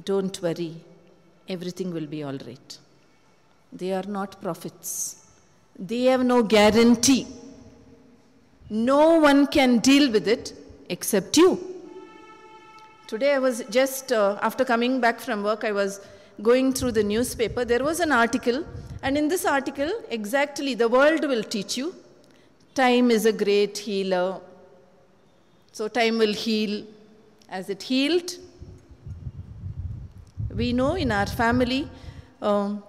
Don't 0.04 0.40
worry, 0.42 0.74
everything 1.48 1.92
will 1.92 2.06
be 2.06 2.22
all 2.22 2.38
right. 2.46 2.78
They 3.72 3.92
are 3.92 4.04
not 4.04 4.40
prophets. 4.42 5.26
They 5.78 6.04
have 6.04 6.24
no 6.24 6.42
guarantee. 6.42 7.26
No 8.68 9.18
one 9.18 9.46
can 9.46 9.78
deal 9.78 10.10
with 10.10 10.28
it 10.28 10.52
except 10.88 11.36
you. 11.36 11.58
Today, 13.06 13.34
I 13.34 13.38
was 13.38 13.64
just, 13.70 14.12
uh, 14.12 14.38
after 14.42 14.64
coming 14.64 15.00
back 15.00 15.20
from 15.20 15.42
work, 15.42 15.64
I 15.64 15.72
was 15.72 16.00
going 16.42 16.72
through 16.72 16.92
the 16.92 17.02
newspaper. 17.02 17.64
There 17.64 17.82
was 17.82 18.00
an 18.00 18.12
article, 18.12 18.64
and 19.02 19.16
in 19.16 19.28
this 19.28 19.44
article, 19.44 19.90
exactly 20.10 20.74
the 20.74 20.88
world 20.88 21.22
will 21.22 21.42
teach 21.42 21.76
you 21.76 21.94
time 22.74 23.10
is 23.10 23.26
a 23.26 23.32
great 23.32 23.78
healer. 23.78 24.40
So, 25.72 25.88
time 25.88 26.18
will 26.18 26.32
heal. 26.32 26.84
As 27.48 27.68
it 27.68 27.82
healed, 27.82 28.30
we 30.54 30.72
know 30.72 30.94
in 30.94 31.10
our 31.10 31.26
family, 31.26 31.88
um, 32.40 32.82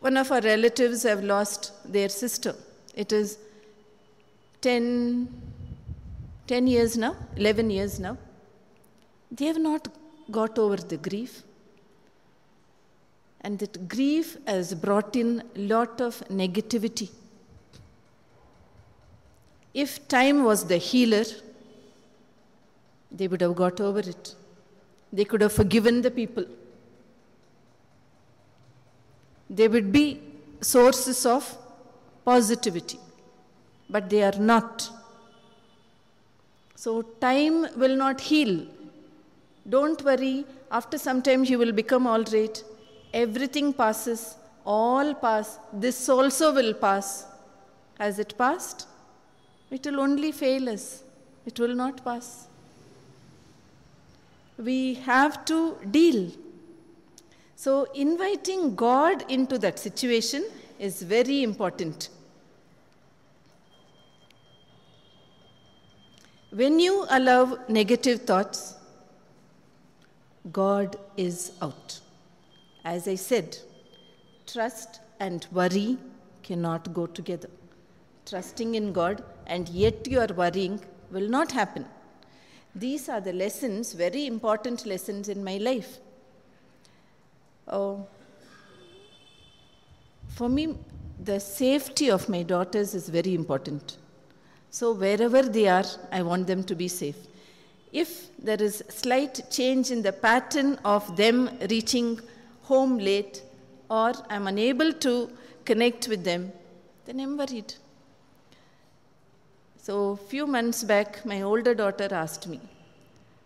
one 0.00 0.16
of 0.18 0.30
our 0.30 0.42
relatives 0.42 1.02
have 1.04 1.24
lost 1.24 1.72
their 1.90 2.10
sister. 2.10 2.54
It 2.94 3.12
is 3.12 3.38
10, 4.60 5.28
10 6.46 6.66
years 6.66 6.98
now, 6.98 7.16
11 7.36 7.70
years 7.70 7.98
now. 7.98 8.18
They 9.30 9.46
have 9.46 9.58
not 9.58 9.88
got 10.30 10.58
over 10.58 10.76
the 10.76 10.98
grief. 10.98 11.42
And 13.40 13.58
that 13.60 13.88
grief 13.88 14.36
has 14.46 14.74
brought 14.74 15.14
in 15.14 15.42
lot 15.54 16.00
of 16.00 16.22
negativity. 16.28 17.10
If 19.72 20.08
time 20.08 20.44
was 20.44 20.64
the 20.66 20.78
healer, 20.78 21.24
they 23.12 23.28
would 23.28 23.40
have 23.40 23.54
got 23.54 23.80
over 23.80 24.00
it. 24.00 24.34
They 25.12 25.24
could 25.24 25.40
have 25.40 25.52
forgiven 25.52 26.02
the 26.02 26.10
people. 26.10 26.44
They 29.48 29.68
would 29.68 29.92
be 29.92 30.20
sources 30.60 31.24
of 31.24 31.56
positivity, 32.24 32.98
but 33.88 34.10
they 34.10 34.22
are 34.22 34.38
not. 34.38 34.90
So, 36.74 37.02
time 37.02 37.68
will 37.76 37.96
not 37.96 38.20
heal. 38.20 38.66
Don't 39.68 40.02
worry, 40.04 40.44
after 40.70 40.98
some 40.98 41.22
time 41.22 41.44
you 41.44 41.58
will 41.58 41.72
become 41.72 42.06
all 42.06 42.24
right. 42.24 42.62
Everything 43.12 43.72
passes, 43.72 44.36
all 44.64 45.14
pass. 45.14 45.58
This 45.72 46.08
also 46.08 46.52
will 46.54 46.74
pass. 46.74 47.26
Has 47.98 48.18
it 48.18 48.36
passed? 48.36 48.86
It 49.70 49.86
will 49.86 50.00
only 50.00 50.32
fail 50.32 50.68
us, 50.68 51.02
it 51.44 51.58
will 51.58 51.74
not 51.74 52.04
pass 52.04 52.46
we 54.58 54.94
have 54.94 55.44
to 55.46 55.76
deal. 55.90 56.32
So, 57.56 57.84
inviting 57.94 58.74
God 58.74 59.30
into 59.30 59.58
that 59.58 59.78
situation 59.78 60.44
is 60.78 61.02
very 61.02 61.42
important. 61.42 62.10
When 66.50 66.80
you 66.80 67.06
allow 67.10 67.58
negative 67.68 68.22
thoughts, 68.22 68.74
God 70.52 70.96
is 71.16 71.52
out. 71.60 72.00
As 72.94 73.08
I 73.08 73.16
said, 73.16 73.58
trust 74.46 75.00
and 75.18 75.44
worry 75.50 75.98
cannot 76.44 76.94
go 76.94 77.06
together. 77.06 77.50
Trusting 78.24 78.76
in 78.76 78.92
God 78.92 79.24
and 79.48 79.68
yet 79.68 80.06
you 80.06 80.20
are 80.20 80.32
worrying 80.42 80.78
will 81.10 81.28
not 81.28 81.50
happen. 81.50 81.84
These 82.76 83.08
are 83.08 83.20
the 83.20 83.32
lessons, 83.32 83.92
very 83.92 84.26
important 84.26 84.86
lessons 84.86 85.28
in 85.28 85.42
my 85.42 85.56
life. 85.56 85.98
Oh, 87.66 88.06
for 90.28 90.48
me, 90.48 90.78
the 91.24 91.40
safety 91.40 92.08
of 92.08 92.28
my 92.28 92.44
daughters 92.44 92.94
is 92.94 93.08
very 93.08 93.34
important. 93.34 93.96
So 94.70 94.92
wherever 94.92 95.42
they 95.42 95.66
are, 95.66 95.86
I 96.12 96.22
want 96.22 96.46
them 96.46 96.62
to 96.62 96.76
be 96.76 96.86
safe. 96.86 97.16
If 97.92 98.28
there 98.38 98.62
is 98.62 98.84
slight 98.90 99.50
change 99.50 99.90
in 99.90 100.02
the 100.02 100.12
pattern 100.12 100.78
of 100.84 101.16
them 101.16 101.50
reaching 101.68 102.20
home 102.68 102.98
late, 102.98 103.42
or 103.88 104.12
I'm 104.28 104.46
unable 104.46 104.92
to 104.92 105.30
connect 105.64 106.08
with 106.08 106.24
them, 106.24 106.52
then 107.04 107.20
I'm 107.20 107.36
worried. 107.36 107.74
So 109.86 110.10
a 110.10 110.16
few 110.16 110.46
months 110.46 110.82
back, 110.82 111.24
my 111.24 111.42
older 111.42 111.74
daughter 111.74 112.08
asked 112.10 112.48
me, 112.48 112.60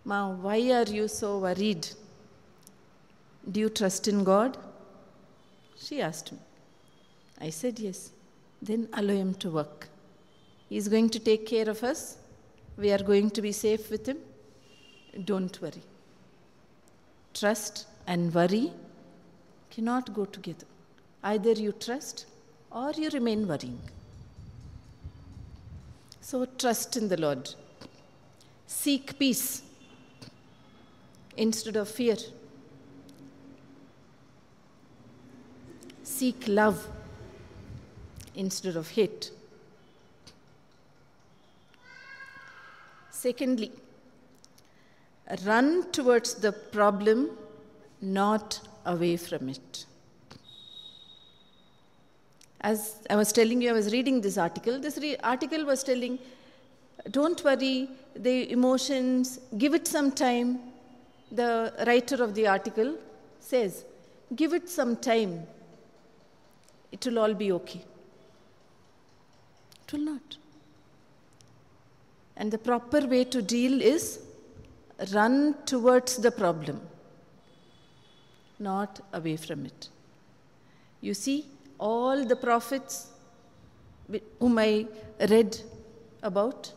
Ma, 0.04 0.30
why 0.30 0.58
are 0.72 0.90
you 0.98 1.06
so 1.08 1.38
worried? 1.38 1.86
Do 3.50 3.60
you 3.60 3.68
trust 3.68 4.08
in 4.08 4.24
God? 4.24 4.56
She 5.78 6.00
asked 6.00 6.32
me. 6.32 6.38
I 7.40 7.50
said, 7.50 7.78
Yes. 7.78 8.10
Then 8.62 8.88
allow 8.92 9.14
Him 9.14 9.34
to 9.34 9.50
work. 9.50 9.88
He 10.68 10.76
is 10.76 10.88
going 10.88 11.08
to 11.10 11.18
take 11.18 11.46
care 11.46 11.68
of 11.68 11.82
us. 11.82 12.16
We 12.76 12.92
are 12.92 13.02
going 13.12 13.30
to 13.30 13.42
be 13.42 13.52
safe 13.52 13.90
with 13.90 14.06
Him. 14.06 14.18
Don't 15.24 15.60
worry. 15.60 15.82
Trust 17.34 17.86
and 18.06 18.34
worry 18.34 18.72
cannot 19.70 20.12
go 20.14 20.24
together. 20.24 20.66
Either 21.22 21.52
you 21.52 21.72
trust 21.72 22.26
or 22.70 22.92
you 22.92 23.10
remain 23.10 23.46
worrying. 23.46 23.80
So 26.20 26.44
trust 26.44 26.96
in 26.96 27.08
the 27.08 27.16
Lord. 27.16 27.54
Seek 28.66 29.18
peace 29.18 29.62
instead 31.36 31.76
of 31.76 31.88
fear. 31.88 32.16
Seek 36.02 36.46
love 36.46 36.86
instead 38.34 38.76
of 38.76 38.88
hate. 38.90 39.30
Secondly, 43.10 43.72
run 45.44 45.90
towards 45.92 46.34
the 46.34 46.52
problem, 46.52 47.30
not 48.00 48.60
away 48.84 49.16
from 49.16 49.48
it. 49.48 49.86
As 52.60 52.96
I 53.08 53.16
was 53.16 53.32
telling 53.32 53.62
you, 53.62 53.70
I 53.70 53.72
was 53.72 53.92
reading 53.92 54.20
this 54.20 54.36
article. 54.36 54.78
This 54.78 54.98
re- 54.98 55.16
article 55.22 55.64
was 55.64 55.82
telling, 55.82 56.18
don't 57.10 57.42
worry, 57.42 57.88
the 58.14 58.50
emotions, 58.52 59.40
give 59.56 59.74
it 59.74 59.86
some 59.86 60.12
time. 60.12 60.60
The 61.32 61.72
writer 61.86 62.22
of 62.22 62.34
the 62.34 62.46
article 62.48 62.96
says, 63.38 63.84
give 64.34 64.52
it 64.52 64.68
some 64.68 64.96
time. 64.96 65.46
It 66.92 67.06
will 67.06 67.18
all 67.18 67.34
be 67.34 67.52
okay. 67.52 67.82
It 69.86 69.92
will 69.92 70.00
not. 70.00 70.36
And 72.36 72.50
the 72.50 72.58
proper 72.58 73.06
way 73.06 73.24
to 73.24 73.42
deal 73.42 73.80
is 73.80 74.20
run 75.12 75.54
towards 75.64 76.16
the 76.16 76.30
problem, 76.30 76.80
not 78.60 79.00
away 79.12 79.36
from 79.36 79.66
it. 79.66 79.88
You 81.00 81.14
see, 81.14 81.46
all 81.78 82.24
the 82.24 82.36
prophets 82.36 83.08
whom 84.38 84.58
I 84.58 84.86
read 85.28 85.58
about, 86.22 86.72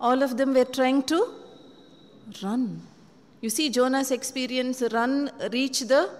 all 0.00 0.22
of 0.22 0.36
them 0.36 0.54
were 0.54 0.64
trying 0.64 1.02
to 1.04 1.34
run. 2.42 2.82
You 3.40 3.50
see, 3.50 3.68
Jonah's 3.68 4.10
experience 4.10 4.82
run, 4.92 5.30
reach 5.52 5.80
the 5.80 6.10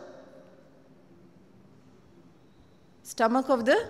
stomach 3.02 3.48
of 3.48 3.64
the 3.64 3.88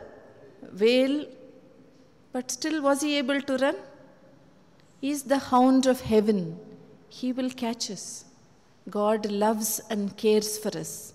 whale, 0.78 1.26
but 2.32 2.50
still 2.50 2.82
was 2.82 3.00
he 3.02 3.18
able 3.18 3.40
to 3.40 3.56
run? 3.56 3.76
He 5.00 5.10
is 5.10 5.22
the 5.24 5.38
hound 5.38 5.86
of 5.86 6.00
heaven. 6.00 6.58
He 7.08 7.32
will 7.32 7.50
catch 7.50 7.90
us. 7.90 8.24
God 8.90 9.30
loves 9.30 9.80
and 9.90 10.16
cares 10.16 10.58
for 10.58 10.76
us. 10.76 11.12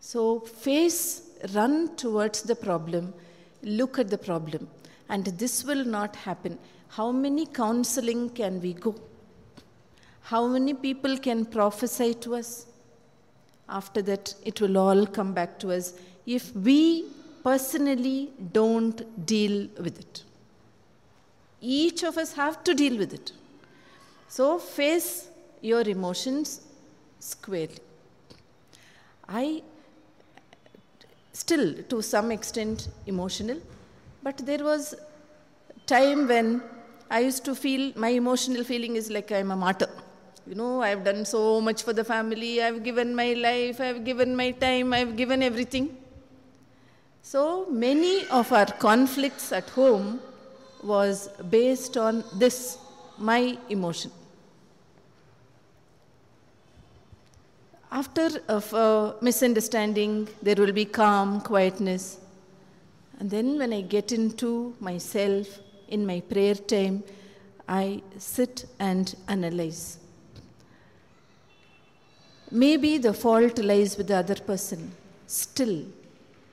So, 0.00 0.40
face, 0.40 1.22
run 1.54 1.94
towards 1.96 2.42
the 2.42 2.56
problem, 2.56 3.12
look 3.62 3.98
at 3.98 4.08
the 4.08 4.18
problem, 4.18 4.68
and 5.08 5.24
this 5.24 5.64
will 5.64 5.84
not 5.84 6.16
happen. 6.16 6.58
How 6.88 7.12
many 7.12 7.46
counseling 7.46 8.30
can 8.30 8.60
we 8.60 8.72
go? 8.72 8.94
How 10.22 10.46
many 10.46 10.74
people 10.74 11.16
can 11.18 11.44
prophesy 11.44 12.14
to 12.14 12.36
us? 12.36 12.66
After 13.68 14.00
that, 14.02 14.34
it 14.44 14.60
will 14.60 14.78
all 14.78 15.06
come 15.06 15.32
back 15.34 15.58
to 15.60 15.72
us 15.72 15.92
if 16.26 16.54
we 16.54 17.06
personally 17.44 18.30
don't 18.52 19.26
deal 19.26 19.68
with 19.78 19.98
it. 19.98 20.22
Each 21.60 22.02
of 22.02 22.16
us 22.16 22.32
have 22.34 22.64
to 22.64 22.74
deal 22.74 22.96
with 22.96 23.12
it. 23.12 23.32
So 24.28 24.58
face 24.58 25.28
your 25.60 25.82
emotions 25.82 26.60
squarely. 27.18 27.78
I 29.28 29.62
still 31.32 31.82
to 31.90 32.02
some 32.02 32.30
extent 32.30 32.88
emotional, 33.06 33.58
but 34.22 34.38
there 34.38 34.62
was 34.62 34.94
time 35.86 36.28
when 36.28 36.62
I 37.10 37.20
used 37.20 37.44
to 37.46 37.54
feel 37.54 37.92
my 37.96 38.08
emotional 38.08 38.64
feeling 38.64 38.96
is 38.96 39.10
like 39.10 39.32
I'm 39.32 39.50
a 39.50 39.56
martyr. 39.56 39.88
You 40.46 40.54
know, 40.54 40.82
I've 40.82 41.04
done 41.04 41.24
so 41.24 41.60
much 41.60 41.82
for 41.82 41.92
the 41.92 42.04
family, 42.04 42.62
I've 42.62 42.82
given 42.82 43.14
my 43.14 43.32
life, 43.34 43.80
I've 43.80 44.04
given 44.04 44.36
my 44.36 44.50
time, 44.52 44.92
I've 44.92 45.16
given 45.16 45.42
everything. 45.42 45.96
So 47.22 47.66
many 47.70 48.26
of 48.28 48.52
our 48.52 48.66
conflicts 48.66 49.52
at 49.52 49.68
home 49.70 50.20
was 50.82 51.28
based 51.50 51.96
on 51.96 52.24
this, 52.34 52.78
my 53.18 53.58
emotion. 53.68 54.10
After 57.90 58.28
uh, 58.48 58.60
a 58.72 58.76
uh, 58.76 59.12
misunderstanding, 59.22 60.28
there 60.42 60.56
will 60.56 60.72
be 60.72 60.84
calm, 60.84 61.40
quietness. 61.40 62.18
And 63.18 63.30
then 63.30 63.58
when 63.58 63.72
I 63.72 63.80
get 63.80 64.12
into 64.12 64.74
myself 64.78 65.60
in 65.88 66.04
my 66.06 66.20
prayer 66.20 66.54
time, 66.54 67.02
I 67.66 68.02
sit 68.18 68.66
and 68.78 69.14
analyze. 69.26 69.98
Maybe 72.50 72.98
the 72.98 73.14
fault 73.14 73.58
lies 73.58 73.96
with 73.96 74.08
the 74.08 74.16
other 74.16 74.34
person. 74.34 74.92
Still, 75.26 75.84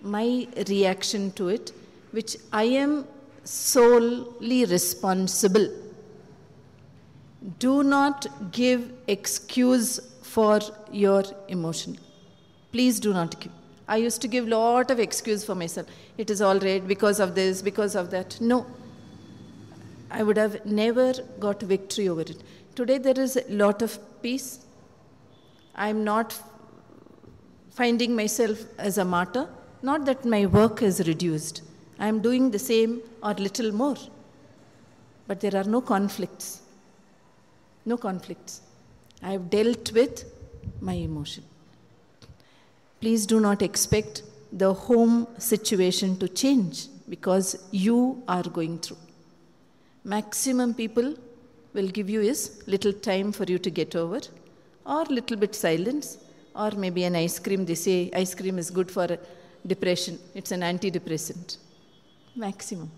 my 0.01 0.47
reaction 0.69 1.31
to 1.33 1.49
it, 1.49 1.73
which 2.11 2.37
I 2.53 2.63
am 2.63 3.05
solely 3.43 4.65
responsible. 4.65 5.67
Do 7.59 7.83
not 7.83 8.25
give 8.51 8.91
excuse 9.07 9.99
for 10.35 10.59
your 10.91 11.23
emotion. 11.47 11.97
Please 12.71 12.99
do 12.99 13.13
not 13.13 13.39
give. 13.39 13.51
I 13.87 13.97
used 13.97 14.21
to 14.23 14.27
give 14.27 14.47
lot 14.47 14.91
of 14.91 14.99
excuse 14.99 15.45
for 15.45 15.55
myself. 15.55 15.87
It 16.17 16.29
is 16.29 16.41
all 16.41 16.59
right 16.59 16.85
because 16.85 17.19
of 17.19 17.35
this, 17.35 17.61
because 17.61 17.95
of 17.95 18.09
that. 18.11 18.39
No. 18.41 18.65
I 20.11 20.23
would 20.23 20.37
have 20.37 20.65
never 20.65 21.13
got 21.39 21.61
victory 21.61 22.09
over 22.09 22.21
it. 22.21 22.41
Today 22.75 22.97
there 22.97 23.19
is 23.19 23.37
a 23.37 23.45
lot 23.63 23.81
of 23.81 23.97
peace. 24.21 24.59
I'm 25.75 26.03
not 26.03 26.37
finding 27.69 28.15
myself 28.15 28.65
as 28.77 28.97
a 28.97 29.05
martyr. 29.05 29.47
Not 29.81 30.05
that 30.05 30.25
my 30.25 30.45
work 30.47 30.81
is 30.81 31.07
reduced. 31.07 31.61
I 31.99 32.07
am 32.07 32.21
doing 32.21 32.51
the 32.51 32.59
same 32.59 33.01
or 33.23 33.33
little 33.35 33.71
more. 33.71 33.97
But 35.27 35.39
there 35.39 35.55
are 35.55 35.63
no 35.63 35.81
conflicts. 35.81 36.61
No 37.85 37.95
conflicts. 37.95 38.61
I 39.27 39.31
have 39.35 39.45
dealt 39.49 39.91
with 39.99 40.15
my 40.87 40.93
emotion. 41.09 41.43
Please 43.01 43.25
do 43.25 43.39
not 43.47 43.61
expect 43.69 44.23
the 44.63 44.71
home 44.87 45.27
situation 45.37 46.17
to 46.21 46.27
change 46.41 46.87
because 47.13 47.47
you 47.71 47.97
are 48.27 48.43
going 48.57 48.75
through. 48.83 49.01
Maximum 50.03 50.73
people 50.81 51.15
will 51.73 51.89
give 51.97 52.09
you 52.15 52.21
is 52.21 52.41
little 52.67 52.93
time 52.93 53.31
for 53.37 53.45
you 53.53 53.59
to 53.67 53.71
get 53.81 53.95
over. 54.03 54.21
or 54.85 55.03
little 55.05 55.37
bit 55.43 55.55
silence, 55.55 56.17
or 56.55 56.71
maybe 56.83 57.03
an 57.05 57.15
ice 57.15 57.39
cream. 57.39 57.65
They 57.65 57.75
say 57.75 58.11
ice 58.13 58.35
cream 58.35 58.59
is 58.59 58.69
good 58.69 58.91
for 58.91 59.07
depression, 59.65 60.19
it's 60.35 60.51
an 60.51 60.61
antidepressant. 60.61 61.57
Maximum. 62.35 62.91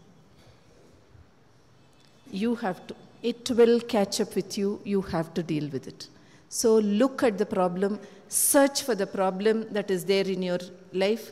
You 2.30 2.56
have 2.56 2.86
to, 2.88 2.96
it 3.24 3.50
will 3.52 3.80
catch 3.80 4.20
up 4.20 4.36
with 4.36 4.58
you, 4.58 4.82
you 4.84 5.02
have 5.14 5.34
to 5.36 5.44
deal 5.44 5.70
with 5.70 5.88
it. 5.88 6.08
So 6.50 6.78
look 6.80 7.24
at 7.24 7.38
the 7.38 7.46
problem, 7.46 8.00
search 8.30 8.84
for 8.84 8.96
the 8.96 9.08
problem 9.08 9.68
that 9.72 9.92
is 9.92 10.06
there 10.06 10.26
in 10.26 10.42
your 10.42 10.60
life, 10.94 11.32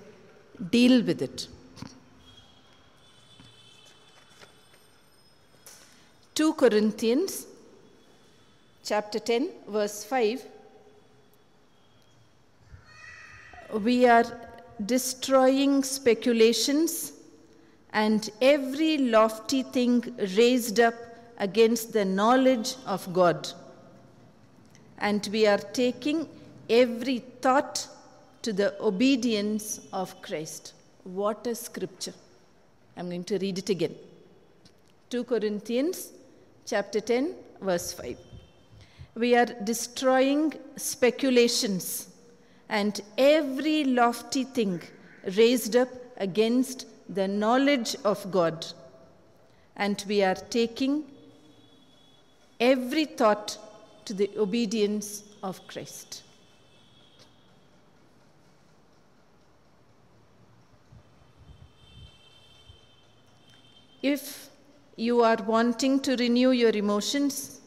deal 0.72 1.02
with 1.04 1.22
it. 1.22 1.48
2 6.36 6.54
Corinthians 6.56 7.48
chapter 8.84 9.20
10 9.20 9.50
verse 9.70 10.04
5 10.04 10.46
we 13.82 14.06
are 14.06 14.26
destroying 14.86 15.82
speculations 15.82 17.14
and 17.94 18.30
every 18.42 18.98
lofty 18.98 19.64
thing 19.64 20.04
raised 20.36 20.82
up 20.82 20.94
against 21.38 21.94
the 21.94 22.04
knowledge 22.04 22.76
of 22.86 23.12
God 23.14 23.48
and 25.00 25.28
we 25.32 25.46
are 25.46 25.58
taking 25.58 26.28
every 26.70 27.20
thought 27.42 27.88
to 28.42 28.54
the 28.54 28.80
obedience 28.82 29.82
of 29.92 30.22
Christ. 30.22 30.74
What 31.04 31.46
a 31.48 31.56
scripture. 31.56 32.14
I'm 32.98 33.10
going 33.10 33.24
to 33.26 33.38
read 33.38 33.58
it 33.60 33.70
again. 33.70 33.96
2 35.10 35.24
Corinthians 35.26 36.12
chapter 36.66 37.00
10 37.00 37.36
verse 37.62 37.94
5. 37.94 38.18
We 39.16 39.36
are 39.36 39.46
destroying 39.46 40.54
speculations 40.76 42.10
and 42.70 43.02
every 43.18 43.84
lofty 43.84 44.44
thing 44.44 44.82
raised 45.38 45.76
up 45.76 45.90
against 46.18 46.88
the 47.10 47.28
knowledge 47.28 47.96
of 48.04 48.30
God. 48.32 48.66
And 49.76 50.04
we 50.08 50.24
are 50.24 50.36
taking 50.36 51.04
every 52.60 53.06
thought 53.06 53.58
to 54.06 54.14
the 54.14 54.30
obedience 54.38 55.24
of 55.44 55.66
Christ. 55.68 56.24
If 64.02 64.50
you 64.96 65.24
are 65.24 65.38
wanting 65.48 66.00
to 66.02 66.16
renew 66.16 66.52
your 66.52 66.70
emotions, 66.70 67.60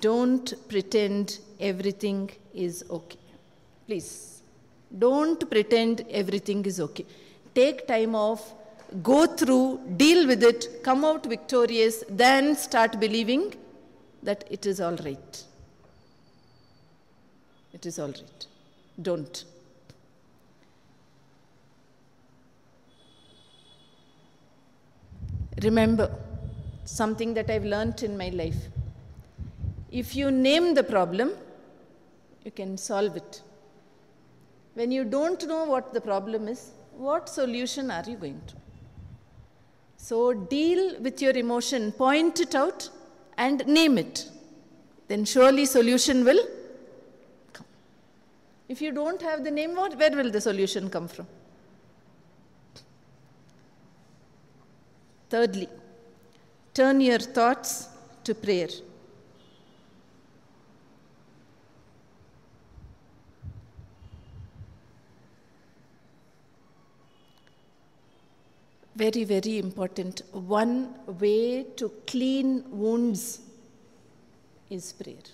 don't 0.00 0.54
pretend 0.68 1.38
everything 1.60 2.30
is 2.54 2.84
okay. 2.88 3.18
Please, 3.86 4.42
don't 4.96 5.50
pretend 5.50 6.06
everything 6.10 6.64
is 6.64 6.80
okay. 6.80 7.04
Take 7.54 7.86
time 7.86 8.14
off, 8.14 8.54
go 9.02 9.26
through, 9.26 9.80
deal 9.96 10.26
with 10.26 10.42
it, 10.42 10.82
come 10.82 11.04
out 11.04 11.26
victorious, 11.26 12.04
then 12.08 12.54
start 12.56 13.00
believing 13.00 13.54
that 14.22 14.44
it 14.50 14.66
is 14.66 14.80
all 14.80 14.96
right. 14.96 15.44
It 17.72 17.86
is 17.86 17.98
all 17.98 18.08
right. 18.08 18.46
Don't. 19.00 19.44
Remember 25.62 26.10
something 26.84 27.34
that 27.34 27.50
I've 27.50 27.64
learnt 27.64 28.02
in 28.02 28.16
my 28.16 28.28
life. 28.28 28.68
If 29.90 30.14
you 30.16 30.30
name 30.30 30.74
the 30.74 30.82
problem, 30.82 31.32
you 32.44 32.50
can 32.50 32.76
solve 32.76 33.16
it. 33.16 33.42
When 34.74 34.90
you 34.90 35.04
don't 35.04 35.46
know 35.46 35.64
what 35.64 35.94
the 35.94 36.00
problem 36.00 36.48
is, 36.48 36.70
what 36.96 37.28
solution 37.28 37.90
are 37.90 38.04
you 38.06 38.16
going 38.16 38.40
to? 38.48 38.63
So 40.08 40.34
deal 40.34 41.00
with 41.00 41.22
your 41.22 41.32
emotion, 41.32 41.90
point 41.90 42.38
it 42.38 42.54
out, 42.54 42.90
and 43.38 43.66
name 43.66 43.96
it. 43.96 44.28
Then 45.08 45.24
surely 45.24 45.64
solution 45.64 46.26
will 46.26 46.46
come. 47.54 47.64
If 48.68 48.82
you 48.82 48.92
don't 48.92 49.22
have 49.22 49.44
the 49.44 49.50
name, 49.50 49.74
what, 49.74 49.96
where 49.98 50.10
will 50.10 50.30
the 50.30 50.42
solution 50.42 50.90
come 50.90 51.08
from? 51.08 51.26
Thirdly, 55.30 55.70
turn 56.74 57.00
your 57.00 57.18
thoughts 57.18 57.88
to 58.24 58.34
prayer. 58.34 58.68
Very, 68.96 69.24
very 69.24 69.58
important. 69.58 70.22
One 70.32 70.94
way 71.06 71.64
to 71.76 71.88
clean 72.06 72.64
wounds 72.70 73.40
is 74.70 74.92
prayer. 74.92 75.26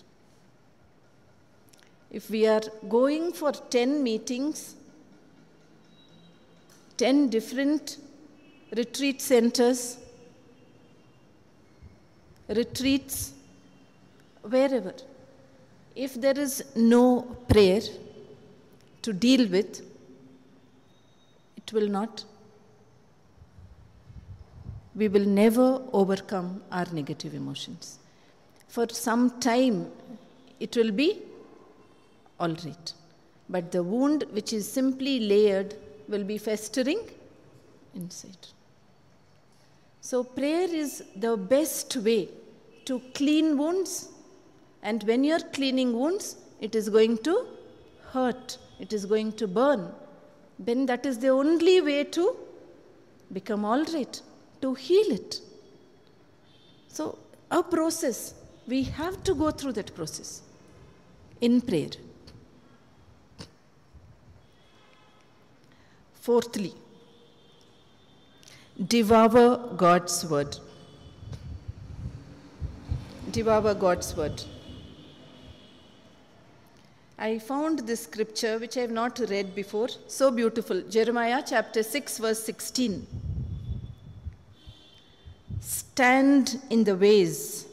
If 2.11 2.31
we 2.31 2.47
are 2.47 2.63
going 2.89 3.33
for 3.33 3.53
10 3.53 4.03
meetings, 4.03 4.77
10 6.97 7.29
different 7.29 7.99
retreat 8.77 9.21
centers, 9.21 9.99
retreats, 12.49 13.33
wherever. 14.43 14.95
If 15.95 16.15
there 16.15 16.39
is 16.39 16.65
no 16.75 17.23
prayer 17.49 17.83
to 19.03 19.13
deal 19.13 19.47
with, 19.49 19.83
it 21.57 21.73
will 21.73 21.89
not. 21.89 22.25
We 25.01 25.09
will 25.09 25.29
never 25.43 25.69
overcome 26.01 26.49
our 26.71 26.87
negative 26.93 27.33
emotions. 27.35 27.99
For 28.69 28.87
some 28.91 29.23
time, 29.41 29.91
it 30.65 30.77
will 30.77 30.93
be 30.93 31.09
all 32.39 32.55
right. 32.65 32.93
But 33.49 33.73
the 33.73 33.83
wound, 33.83 34.25
which 34.33 34.53
is 34.53 34.71
simply 34.71 35.15
layered, 35.21 35.75
will 36.07 36.25
be 36.33 36.37
festering 36.37 37.01
inside. 37.95 38.47
So, 40.03 40.23
prayer 40.23 40.69
is 40.83 41.03
the 41.17 41.35
best 41.55 41.97
way 42.09 42.29
to 42.85 43.01
clean 43.15 43.57
wounds. 43.57 44.11
And 44.83 45.03
when 45.05 45.25
you're 45.25 45.47
cleaning 45.59 45.93
wounds, 45.99 46.37
it 46.61 46.75
is 46.75 46.91
going 46.91 47.19
to 47.29 47.47
hurt, 48.13 48.59
it 48.79 48.93
is 48.93 49.07
going 49.07 49.33
to 49.41 49.47
burn. 49.49 49.93
Then 50.59 50.85
that 50.87 51.07
is 51.07 51.19
the 51.19 51.29
only 51.29 51.81
way 51.81 52.05
to 52.05 52.37
become 53.33 53.65
all 53.65 53.85
right, 53.85 54.21
to 54.61 54.75
heal 54.75 55.13
it. 55.13 55.41
So, 56.89 57.19
a 57.51 57.63
process, 57.63 58.35
we 58.67 58.83
have 58.85 59.23
to 59.25 59.35
go 59.35 59.51
through 59.51 59.73
that 59.73 59.95
process 59.95 60.43
in 61.41 61.61
prayer. 61.61 61.91
Fourthly, 66.15 66.75
devour 68.87 69.75
God's 69.77 70.27
word. 70.27 70.57
Devour 73.31 73.75
God's 73.75 74.15
word. 74.17 74.43
I 77.19 77.39
found 77.39 77.81
this 77.81 78.05
scripture 78.05 78.59
which 78.59 78.77
I 78.77 78.81
have 78.81 78.91
not 78.91 79.19
read 79.19 79.55
before, 79.55 79.89
so 80.07 80.31
beautiful. 80.31 80.81
Jeremiah 80.83 81.43
chapter 81.47 81.83
6, 81.83 82.19
verse 82.19 82.43
16. 82.45 83.07
Stand 86.01 86.63
in 86.71 86.85
the 86.85 86.97
ways 86.97 87.67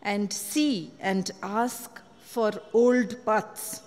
and 0.00 0.32
see 0.32 0.90
and 0.98 1.30
ask 1.42 2.00
for 2.22 2.50
old 2.72 3.22
paths 3.26 3.82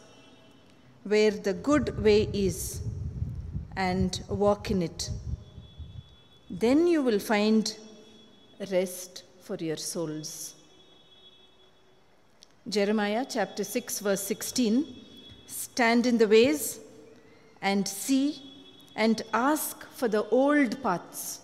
where 1.04 1.32
the 1.32 1.54
good 1.54 1.98
way 2.04 2.30
is 2.32 2.80
and 3.76 4.22
walk 4.30 4.70
in 4.70 4.84
it. 4.84 5.10
Then 6.48 6.86
you 6.86 7.02
will 7.02 7.18
find 7.18 7.76
rest 8.70 9.24
for 9.42 9.56
your 9.56 9.78
souls. 9.78 10.54
Jeremiah 12.70 13.26
chapter 13.28 13.64
6, 13.64 14.00
verse 14.02 14.22
16 14.22 14.86
Stand 15.48 16.06
in 16.06 16.20
the 16.20 16.28
ways 16.28 16.80
and 17.64 17.88
see 17.88 18.44
and 18.96 19.24
ask 19.34 19.90
for 19.90 20.08
the 20.08 20.24
old 20.30 20.84
paths 20.84 21.40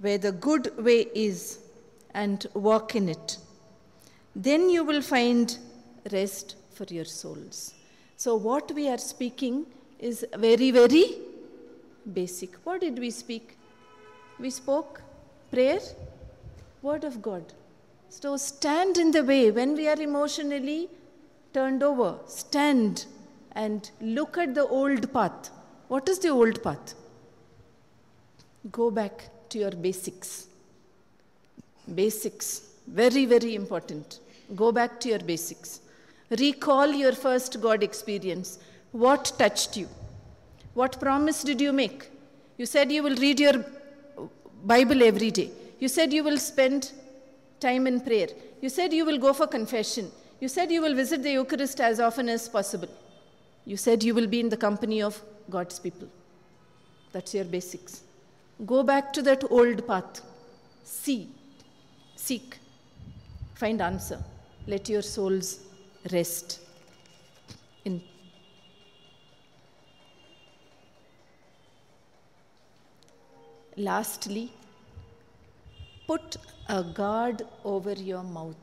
where 0.00 0.18
the 0.18 0.32
good 0.32 0.72
way 0.84 1.06
is 1.14 1.58
and 2.14 2.46
walk 2.54 2.94
in 2.94 3.08
it. 3.08 3.38
Then 4.34 4.68
you 4.68 4.84
will 4.84 5.02
find 5.02 5.56
rest 6.12 6.56
for 6.70 6.84
your 6.84 7.04
souls. 7.04 7.74
So, 8.16 8.36
what 8.36 8.72
we 8.72 8.88
are 8.88 8.98
speaking 8.98 9.66
is 9.98 10.24
very, 10.36 10.70
very 10.70 11.16
basic. 12.12 12.54
What 12.64 12.80
did 12.80 12.98
we 12.98 13.10
speak? 13.10 13.56
We 14.38 14.50
spoke 14.50 15.02
prayer, 15.50 15.80
word 16.82 17.04
of 17.04 17.22
God. 17.22 17.52
So 18.08 18.36
stand 18.36 18.98
in 18.98 19.10
the 19.10 19.24
way 19.24 19.50
when 19.50 19.74
we 19.74 19.88
are 19.88 20.00
emotionally 20.00 20.88
turned 21.52 21.82
over. 21.82 22.18
Stand 22.26 23.06
and 23.52 23.90
look 24.00 24.38
at 24.38 24.54
the 24.54 24.66
old 24.66 25.12
path. 25.12 25.50
What 25.88 26.08
is 26.08 26.18
the 26.18 26.28
old 26.28 26.62
path? 26.62 26.94
Go 28.70 28.90
back 28.90 29.28
to 29.50 29.58
your 29.58 29.70
basics. 29.70 30.46
Basics, 31.94 32.62
very, 32.86 33.26
very 33.26 33.54
important. 33.54 34.20
Go 34.54 34.72
back 34.72 35.00
to 35.00 35.08
your 35.08 35.18
basics. 35.18 35.80
Recall 36.30 36.88
your 36.88 37.12
first 37.12 37.60
God 37.60 37.82
experience. 37.82 38.58
What 38.92 39.32
touched 39.38 39.76
you? 39.76 39.88
What 40.74 41.00
promise 41.00 41.42
did 41.42 41.60
you 41.60 41.72
make? 41.72 42.10
You 42.58 42.66
said 42.66 42.90
you 42.90 43.02
will 43.02 43.16
read 43.16 43.40
your 43.40 43.64
Bible 44.64 45.02
every 45.02 45.30
day. 45.30 45.50
You 45.78 45.88
said 45.88 46.12
you 46.12 46.24
will 46.24 46.38
spend 46.38 46.92
time 47.60 47.86
in 47.86 48.00
prayer. 48.00 48.28
You 48.60 48.68
said 48.68 48.92
you 48.92 49.04
will 49.04 49.18
go 49.18 49.32
for 49.32 49.46
confession. 49.46 50.10
You 50.40 50.48
said 50.48 50.70
you 50.70 50.82
will 50.82 50.94
visit 50.94 51.22
the 51.22 51.32
Eucharist 51.32 51.80
as 51.80 52.00
often 52.00 52.28
as 52.28 52.48
possible. 52.48 52.88
You 53.64 53.76
said 53.76 54.02
you 54.02 54.14
will 54.14 54.26
be 54.26 54.40
in 54.40 54.48
the 54.48 54.56
company 54.56 55.02
of 55.02 55.20
God's 55.48 55.78
people. 55.78 56.08
That's 57.12 57.34
your 57.34 57.44
basics. 57.44 58.02
Go 58.64 58.82
back 58.82 59.12
to 59.12 59.22
that 59.22 59.44
old 59.50 59.86
path. 59.86 60.22
See, 60.84 61.28
seek, 62.14 62.58
find 63.54 63.82
answer. 63.82 64.22
Let 64.66 64.88
your 64.88 65.02
souls 65.02 65.60
rest 66.10 66.60
in 67.84 68.00
Lastly, 73.76 74.50
put 76.06 76.36
a 76.66 76.82
guard 76.82 77.42
over 77.62 77.92
your 77.92 78.22
mouth. 78.22 78.56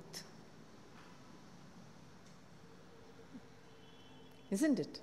Isn't 4.49 4.79
it? 4.79 4.99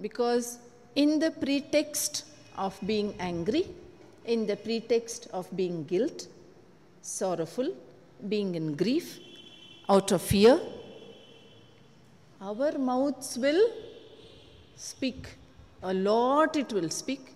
Because 0.00 0.58
in 0.96 1.20
the 1.20 1.30
pretext 1.30 2.24
of 2.56 2.78
being 2.86 3.14
angry, 3.18 3.66
in 4.24 4.46
the 4.46 4.56
pretext 4.56 5.28
of 5.32 5.54
being 5.56 5.84
guilt, 5.84 6.28
sorrowful, 7.02 7.74
being 8.28 8.54
in 8.54 8.74
grief, 8.74 9.18
out 9.88 10.12
of 10.12 10.22
fear, 10.22 10.60
our 12.40 12.72
mouths 12.78 13.36
will 13.38 13.70
speak. 14.76 15.26
A 15.82 15.92
lot 15.92 16.56
it 16.56 16.72
will 16.72 16.90
speak. 16.90 17.34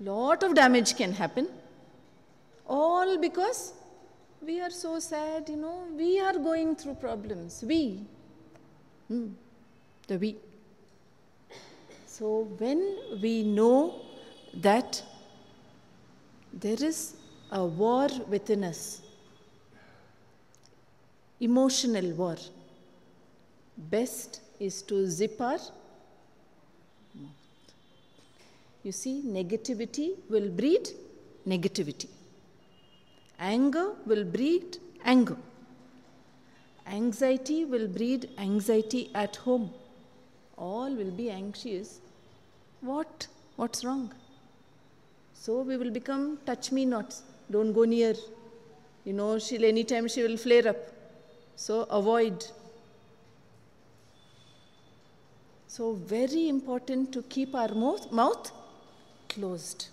Lot 0.00 0.42
of 0.42 0.54
damage 0.54 0.96
can 0.96 1.12
happen. 1.12 1.48
All 2.66 3.18
because 3.18 3.72
we 4.42 4.60
are 4.60 4.70
so 4.70 4.98
sad 4.98 5.48
you 5.48 5.56
know. 5.56 5.86
We 5.96 6.20
are 6.20 6.34
going 6.34 6.76
through 6.76 6.94
problems. 6.94 7.64
We. 7.66 8.00
Hmm, 9.08 9.28
the 10.06 10.18
we 10.18 10.36
so 12.20 12.30
when 12.62 12.80
we 13.22 13.34
know 13.42 14.00
that 14.68 15.02
there 16.52 16.82
is 16.92 17.02
a 17.50 17.64
war 17.82 18.08
within 18.36 18.64
us 18.70 18.82
emotional 21.50 22.10
war 22.22 22.36
best 23.96 24.40
is 24.68 24.82
to 24.90 25.06
zip 25.18 25.40
our 25.50 25.60
you 28.82 28.92
see, 28.92 29.22
negativity 29.26 30.16
will 30.28 30.48
breed 30.48 30.88
negativity. 31.46 32.08
Anger 33.38 33.92
will 34.06 34.24
breed 34.24 34.78
anger. 35.04 35.36
Anxiety 36.86 37.64
will 37.64 37.86
breed 37.86 38.30
anxiety 38.38 39.10
at 39.14 39.36
home. 39.36 39.70
All 40.56 40.94
will 40.94 41.10
be 41.10 41.30
anxious. 41.30 42.00
What? 42.80 43.26
What's 43.56 43.84
wrong? 43.84 44.12
So 45.34 45.62
we 45.62 45.76
will 45.76 45.90
become 45.90 46.38
touch 46.46 46.72
me 46.72 46.84
nots. 46.84 47.22
Don't 47.50 47.72
go 47.72 47.84
near. 47.84 48.14
You 49.04 49.12
know, 49.12 49.38
she'll 49.38 49.64
anytime 49.64 50.08
she 50.08 50.22
will 50.22 50.36
flare 50.36 50.68
up. 50.68 50.76
So 51.56 51.82
avoid. 51.82 52.44
So 55.66 55.92
very 55.92 56.48
important 56.48 57.12
to 57.12 57.22
keep 57.22 57.54
our 57.54 57.74
mouth, 57.74 58.10
mouth 58.12 58.50
closed. 59.28 59.88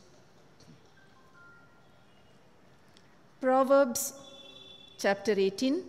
Proverbs 3.41 4.13
chapter 4.97 5.33
18. 5.33 5.83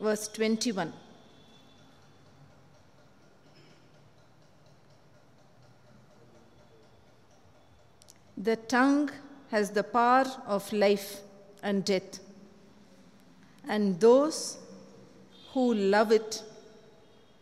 Verse 0.00 0.28
21. 0.28 0.92
The 8.40 8.56
tongue 8.56 9.10
has 9.50 9.70
the 9.70 9.82
power 9.82 10.24
of 10.46 10.72
life 10.72 11.20
and 11.62 11.84
death, 11.84 12.20
and 13.68 13.98
those 13.98 14.58
who 15.52 15.74
love 15.74 16.12
it 16.12 16.42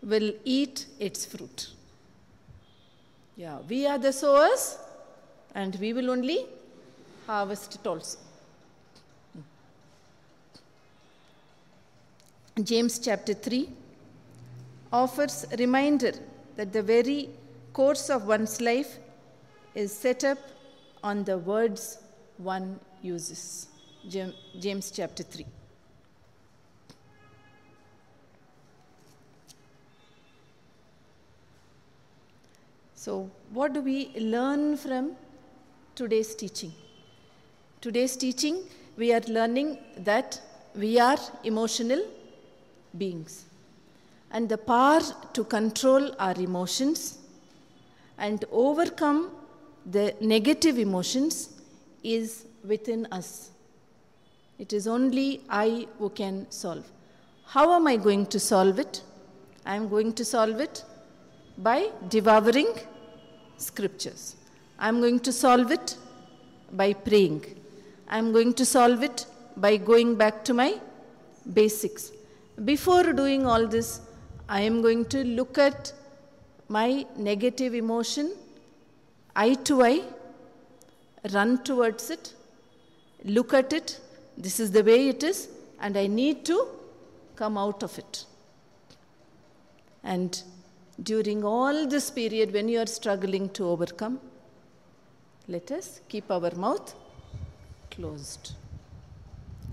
will 0.02 0.32
eat 0.44 0.86
its 0.98 1.26
fruit. 1.26 1.68
Yeah, 3.36 3.58
we 3.68 3.86
are 3.86 3.98
the 3.98 4.12
sowers 4.12 4.78
and 5.54 5.76
we 5.76 5.92
will 5.92 6.10
only 6.10 6.46
harvest 7.26 7.74
it 7.74 7.86
also. 7.86 8.18
James 12.62 12.98
chapter 12.98 13.34
3 13.34 13.68
offers 14.90 15.44
reminder 15.58 16.12
that 16.56 16.72
the 16.72 16.82
very 16.82 17.28
course 17.74 18.08
of 18.08 18.26
one's 18.26 18.62
life 18.62 18.96
is 19.74 19.92
set 19.92 20.24
up 20.24 20.38
on 21.02 21.24
the 21.24 21.38
words 21.38 21.98
one 22.38 22.78
uses. 23.02 23.68
James 24.08 24.90
chapter 24.90 25.22
3. 25.22 25.46
So, 32.94 33.30
what 33.52 33.72
do 33.72 33.80
we 33.80 34.10
learn 34.18 34.76
from 34.76 35.12
today's 35.94 36.34
teaching? 36.34 36.72
Today's 37.80 38.16
teaching, 38.16 38.64
we 38.96 39.12
are 39.12 39.20
learning 39.28 39.78
that 39.98 40.40
we 40.74 40.98
are 40.98 41.18
emotional 41.44 42.02
beings. 42.98 43.44
And 44.32 44.48
the 44.48 44.58
power 44.58 45.00
to 45.34 45.44
control 45.44 46.14
our 46.18 46.34
emotions 46.34 47.18
and 48.18 48.44
overcome 48.50 49.30
the 49.90 50.14
negative 50.20 50.78
emotions 50.78 51.50
is 52.02 52.46
within 52.64 53.06
us. 53.12 53.50
It 54.58 54.72
is 54.72 54.86
only 54.86 55.42
I 55.48 55.86
who 55.98 56.08
can 56.10 56.50
solve. 56.50 56.86
How 57.44 57.72
am 57.74 57.86
I 57.86 57.96
going 57.96 58.26
to 58.26 58.40
solve 58.40 58.78
it? 58.78 59.02
I 59.64 59.76
am 59.76 59.88
going 59.88 60.12
to 60.14 60.24
solve 60.24 60.60
it 60.60 60.84
by 61.58 61.90
devouring 62.08 62.72
scriptures. 63.58 64.36
I'm 64.78 65.00
going 65.00 65.20
to 65.20 65.32
solve 65.32 65.70
it 65.70 65.96
by 66.72 66.92
praying. 66.92 67.44
I'm 68.08 68.32
going 68.32 68.54
to 68.54 68.64
solve 68.64 69.02
it 69.02 69.26
by 69.56 69.76
going 69.76 70.16
back 70.16 70.44
to 70.46 70.54
my 70.54 70.78
basics. 71.52 72.12
Before 72.64 73.12
doing 73.12 73.46
all 73.46 73.66
this, 73.66 74.00
I 74.48 74.60
am 74.62 74.82
going 74.82 75.04
to 75.06 75.24
look 75.24 75.58
at 75.58 75.92
my 76.68 77.06
negative 77.16 77.74
emotion 77.74 78.34
eye 79.36 79.54
to 79.68 79.82
eye, 79.82 80.02
run 81.32 81.62
towards 81.62 82.10
it, 82.10 82.32
look 83.24 83.52
at 83.52 83.72
it. 83.72 84.00
This 84.36 84.58
is 84.60 84.70
the 84.70 84.82
way 84.82 85.08
it 85.08 85.22
is, 85.22 85.48
and 85.80 85.96
I 85.96 86.06
need 86.06 86.44
to 86.46 86.66
come 87.36 87.58
out 87.58 87.82
of 87.82 87.98
it. 87.98 88.24
And 90.02 90.42
during 91.02 91.44
all 91.44 91.86
this 91.86 92.10
period 92.10 92.52
when 92.52 92.68
you 92.68 92.80
are 92.80 92.86
struggling 92.86 93.48
to 93.50 93.68
overcome, 93.68 94.20
let 95.48 95.70
us 95.70 96.00
keep 96.08 96.30
our 96.30 96.54
mouth 96.54 96.94
closed. 97.90 98.52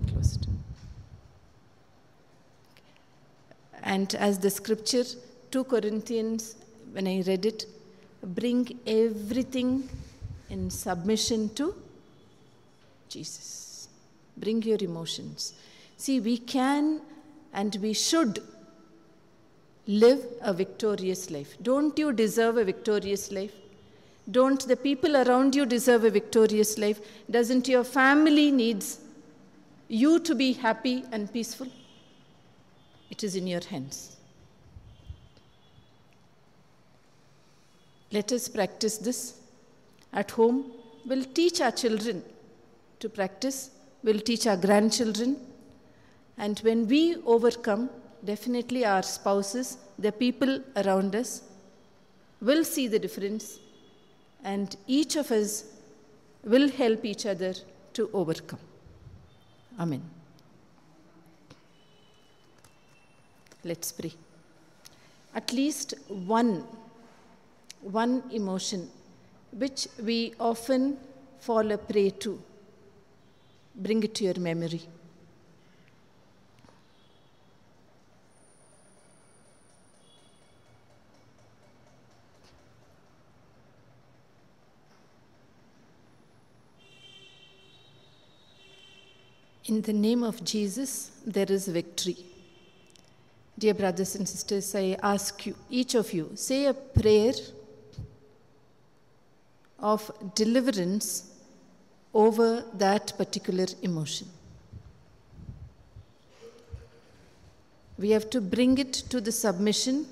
Closed. 0.08 0.48
And 3.82 4.16
as 4.16 4.40
the 4.40 4.50
scripture, 4.50 5.04
2 5.52 5.64
Corinthians, 5.66 6.56
when 6.94 7.08
I 7.08 7.22
read 7.28 7.46
it, 7.46 7.66
bring 8.24 8.80
everything 8.86 9.90
in 10.50 10.70
submission 10.70 11.50
to 11.56 11.76
Jesus. 13.10 13.90
Bring 14.38 14.62
your 14.64 14.78
emotions. 14.82 15.54
See, 15.98 16.20
we 16.20 16.38
can 16.38 17.02
and 17.54 17.76
we 17.82 17.94
should 17.94 18.42
live 19.86 20.24
a 20.42 20.54
victorious 20.54 21.30
life. 21.30 21.56
Don't 21.62 21.98
you 22.00 22.12
deserve 22.12 22.58
a 22.58 22.64
victorious 22.64 23.32
life? 23.32 23.54
Don't 24.32 24.66
the 24.68 24.78
people 24.78 25.18
around 25.18 25.54
you 25.54 25.66
deserve 25.66 26.06
a 26.06 26.10
victorious 26.10 26.78
life? 26.78 27.02
Doesn't 27.30 27.68
your 27.68 27.84
family 27.84 28.52
needs 28.52 29.00
you 29.90 30.20
to 30.22 30.34
be 30.34 30.54
happy 30.54 31.04
and 31.12 31.32
peaceful? 31.32 31.68
It 33.10 33.24
is 33.24 33.36
in 33.36 33.46
your 33.46 33.62
hands. 33.62 34.16
Let 38.14 38.32
us 38.32 38.48
practice 38.48 38.98
this 39.00 39.20
at 40.14 40.30
home. 40.32 40.72
We'll 41.06 41.26
teach 41.40 41.60
our 41.62 41.72
children 41.72 42.24
to 43.00 43.10
practice, 43.10 43.72
we'll 44.04 44.20
teach 44.20 44.46
our 44.48 44.56
grandchildren. 44.56 45.36
And 46.38 46.60
when 46.60 46.88
we 46.88 47.16
overcome, 47.26 47.90
definitely 48.24 48.86
our 48.86 49.04
spouses, 49.04 49.78
the 50.00 50.12
people 50.12 50.62
around 50.78 51.16
us, 51.16 51.42
will 52.40 52.64
see 52.64 52.88
the 52.88 53.00
difference, 53.00 53.60
and 54.44 54.76
each 54.88 55.16
of 55.16 55.32
us 55.32 55.66
will 56.44 56.70
help 56.70 57.04
each 57.06 57.26
other 57.26 57.54
to 57.94 58.10
overcome. 58.14 58.60
Amen. 59.80 60.04
Let's 63.64 63.92
pray. 63.92 64.14
At 65.34 65.52
least 65.52 65.94
one, 66.08 66.66
one 67.84 68.24
emotion 68.32 68.90
which 69.52 69.88
we 70.02 70.34
often 70.40 70.98
fall 71.40 71.72
a 71.72 71.78
prey 71.78 72.10
to, 72.10 72.42
bring 73.76 74.02
it 74.04 74.16
to 74.16 74.24
your 74.24 74.40
memory. 74.40 74.82
In 89.66 89.82
the 89.82 89.94
name 89.94 90.24
of 90.24 90.44
Jesus, 90.44 91.12
there 91.26 91.50
is 91.50 91.68
victory. 91.68 92.18
Dear 93.58 93.74
brothers 93.74 94.16
and 94.16 94.28
sisters, 94.28 94.76
I 94.76 94.98
ask 95.02 95.46
you, 95.46 95.56
each 95.70 95.96
of 95.96 96.12
you, 96.12 96.32
say 96.36 96.66
a 96.66 96.74
prayer 96.74 97.34
of 99.84 100.10
deliverance 100.34 101.30
over 102.14 102.64
that 102.74 103.14
particular 103.18 103.66
emotion. 103.82 104.28
We 107.98 108.12
have 108.12 108.30
to 108.30 108.40
bring 108.40 108.78
it 108.78 108.94
to 109.10 109.20
the 109.20 109.32
submission 109.32 110.08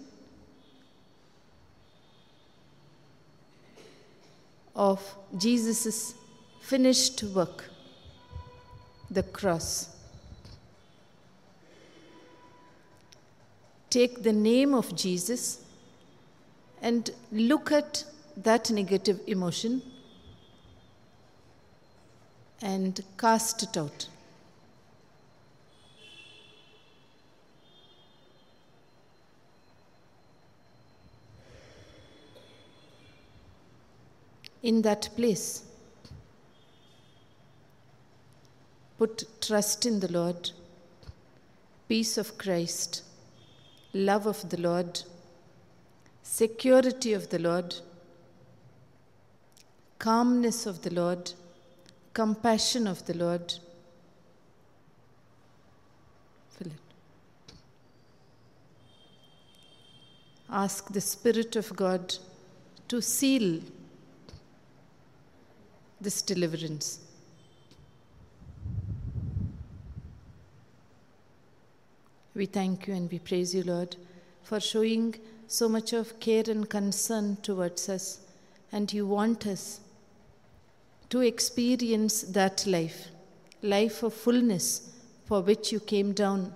of 4.75 5.15
Jesus' 5.37 6.15
finished 6.61 7.23
work 7.23 7.65
the 9.09 9.23
cross. 9.23 9.89
Take 13.89 14.23
the 14.23 14.33
name 14.33 14.73
of 14.73 14.95
Jesus 14.95 15.61
and 16.81 17.09
look 17.31 17.71
at 17.71 18.05
that 18.37 18.71
negative 18.71 19.19
emotion 19.27 19.81
and 22.61 23.03
cast 23.17 23.63
it 23.63 23.77
out. 23.77 24.07
In 34.63 34.83
that 34.83 35.09
place, 35.15 35.63
Put 39.01 39.41
trust 39.41 39.87
in 39.87 39.99
the 39.99 40.11
Lord, 40.11 40.51
peace 41.87 42.19
of 42.19 42.37
Christ, 42.37 43.01
love 43.93 44.27
of 44.27 44.47
the 44.51 44.57
Lord, 44.57 45.01
security 46.21 47.13
of 47.13 47.29
the 47.31 47.39
Lord, 47.39 47.73
calmness 50.01 50.65
of 50.65 50.81
the 50.81 50.89
Lord, 50.89 51.31
compassion 52.11 52.87
of 52.87 53.05
the 53.05 53.13
Lord. 53.13 53.53
Fill 56.57 56.71
it. 56.71 57.53
Ask 60.49 60.91
the 60.91 61.01
Spirit 61.01 61.55
of 61.55 61.75
God 61.75 62.15
to 62.87 62.99
seal 62.99 63.61
this 66.01 66.23
deliverance. 66.23 66.99
We 72.33 72.47
thank 72.47 72.87
you 72.87 72.95
and 72.95 73.11
we 73.11 73.19
praise 73.19 73.53
you, 73.53 73.61
Lord, 73.61 73.97
for 74.41 74.59
showing 74.59 75.13
so 75.45 75.69
much 75.69 75.93
of 75.93 76.19
care 76.19 76.45
and 76.47 76.67
concern 76.67 77.37
towards 77.43 77.87
us. 77.87 78.21
And 78.71 78.91
you 78.91 79.05
want 79.05 79.45
us 79.45 79.81
to 81.11 81.19
experience 81.19 82.21
that 82.21 82.65
life, 82.65 83.09
life 83.61 84.01
of 84.01 84.13
fullness 84.13 84.93
for 85.25 85.41
which 85.41 85.71
you 85.71 85.79
came 85.79 86.13
down 86.13 86.55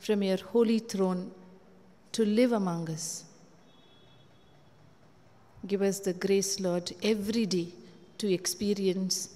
from 0.00 0.22
your 0.22 0.38
holy 0.38 0.78
throne 0.78 1.30
to 2.10 2.24
live 2.24 2.52
among 2.52 2.88
us. 2.90 3.24
Give 5.66 5.82
us 5.82 6.00
the 6.00 6.14
grace, 6.14 6.58
Lord, 6.58 6.90
every 7.02 7.44
day 7.44 7.68
to 8.16 8.32
experience 8.32 9.28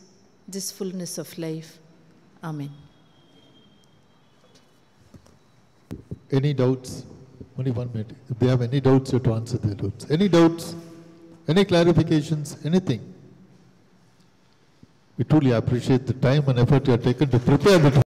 this 0.49 0.73
fullness 0.73 1.19
of 1.19 1.39
life. 1.39 1.79
Amen. 2.43 2.71
Any 6.33 6.55
doubts? 6.55 7.05
Only 7.59 7.73
one 7.73 7.91
minute. 7.93 8.13
If 8.31 8.39
they 8.39 8.47
have 8.49 8.63
any 8.63 8.81
doubts, 8.81 9.13
you 9.13 9.19
have 9.19 9.25
to 9.25 9.35
answer 9.35 9.59
their 9.59 9.75
doubts. 9.75 10.11
Any 10.11 10.29
doubts? 10.29 10.75
Any 11.47 11.65
clarifications? 11.65 12.65
Anything? 12.65 13.13
We 15.19 15.25
truly 15.25 15.53
appreciate 15.53 16.07
the 16.07 16.13
time 16.13 16.49
and 16.49 16.59
effort 16.59 16.87
you 16.87 16.93
have 16.93 17.03
taken 17.03 17.29
to 17.31 17.39
prepare 17.39 17.79
the 17.79 18.06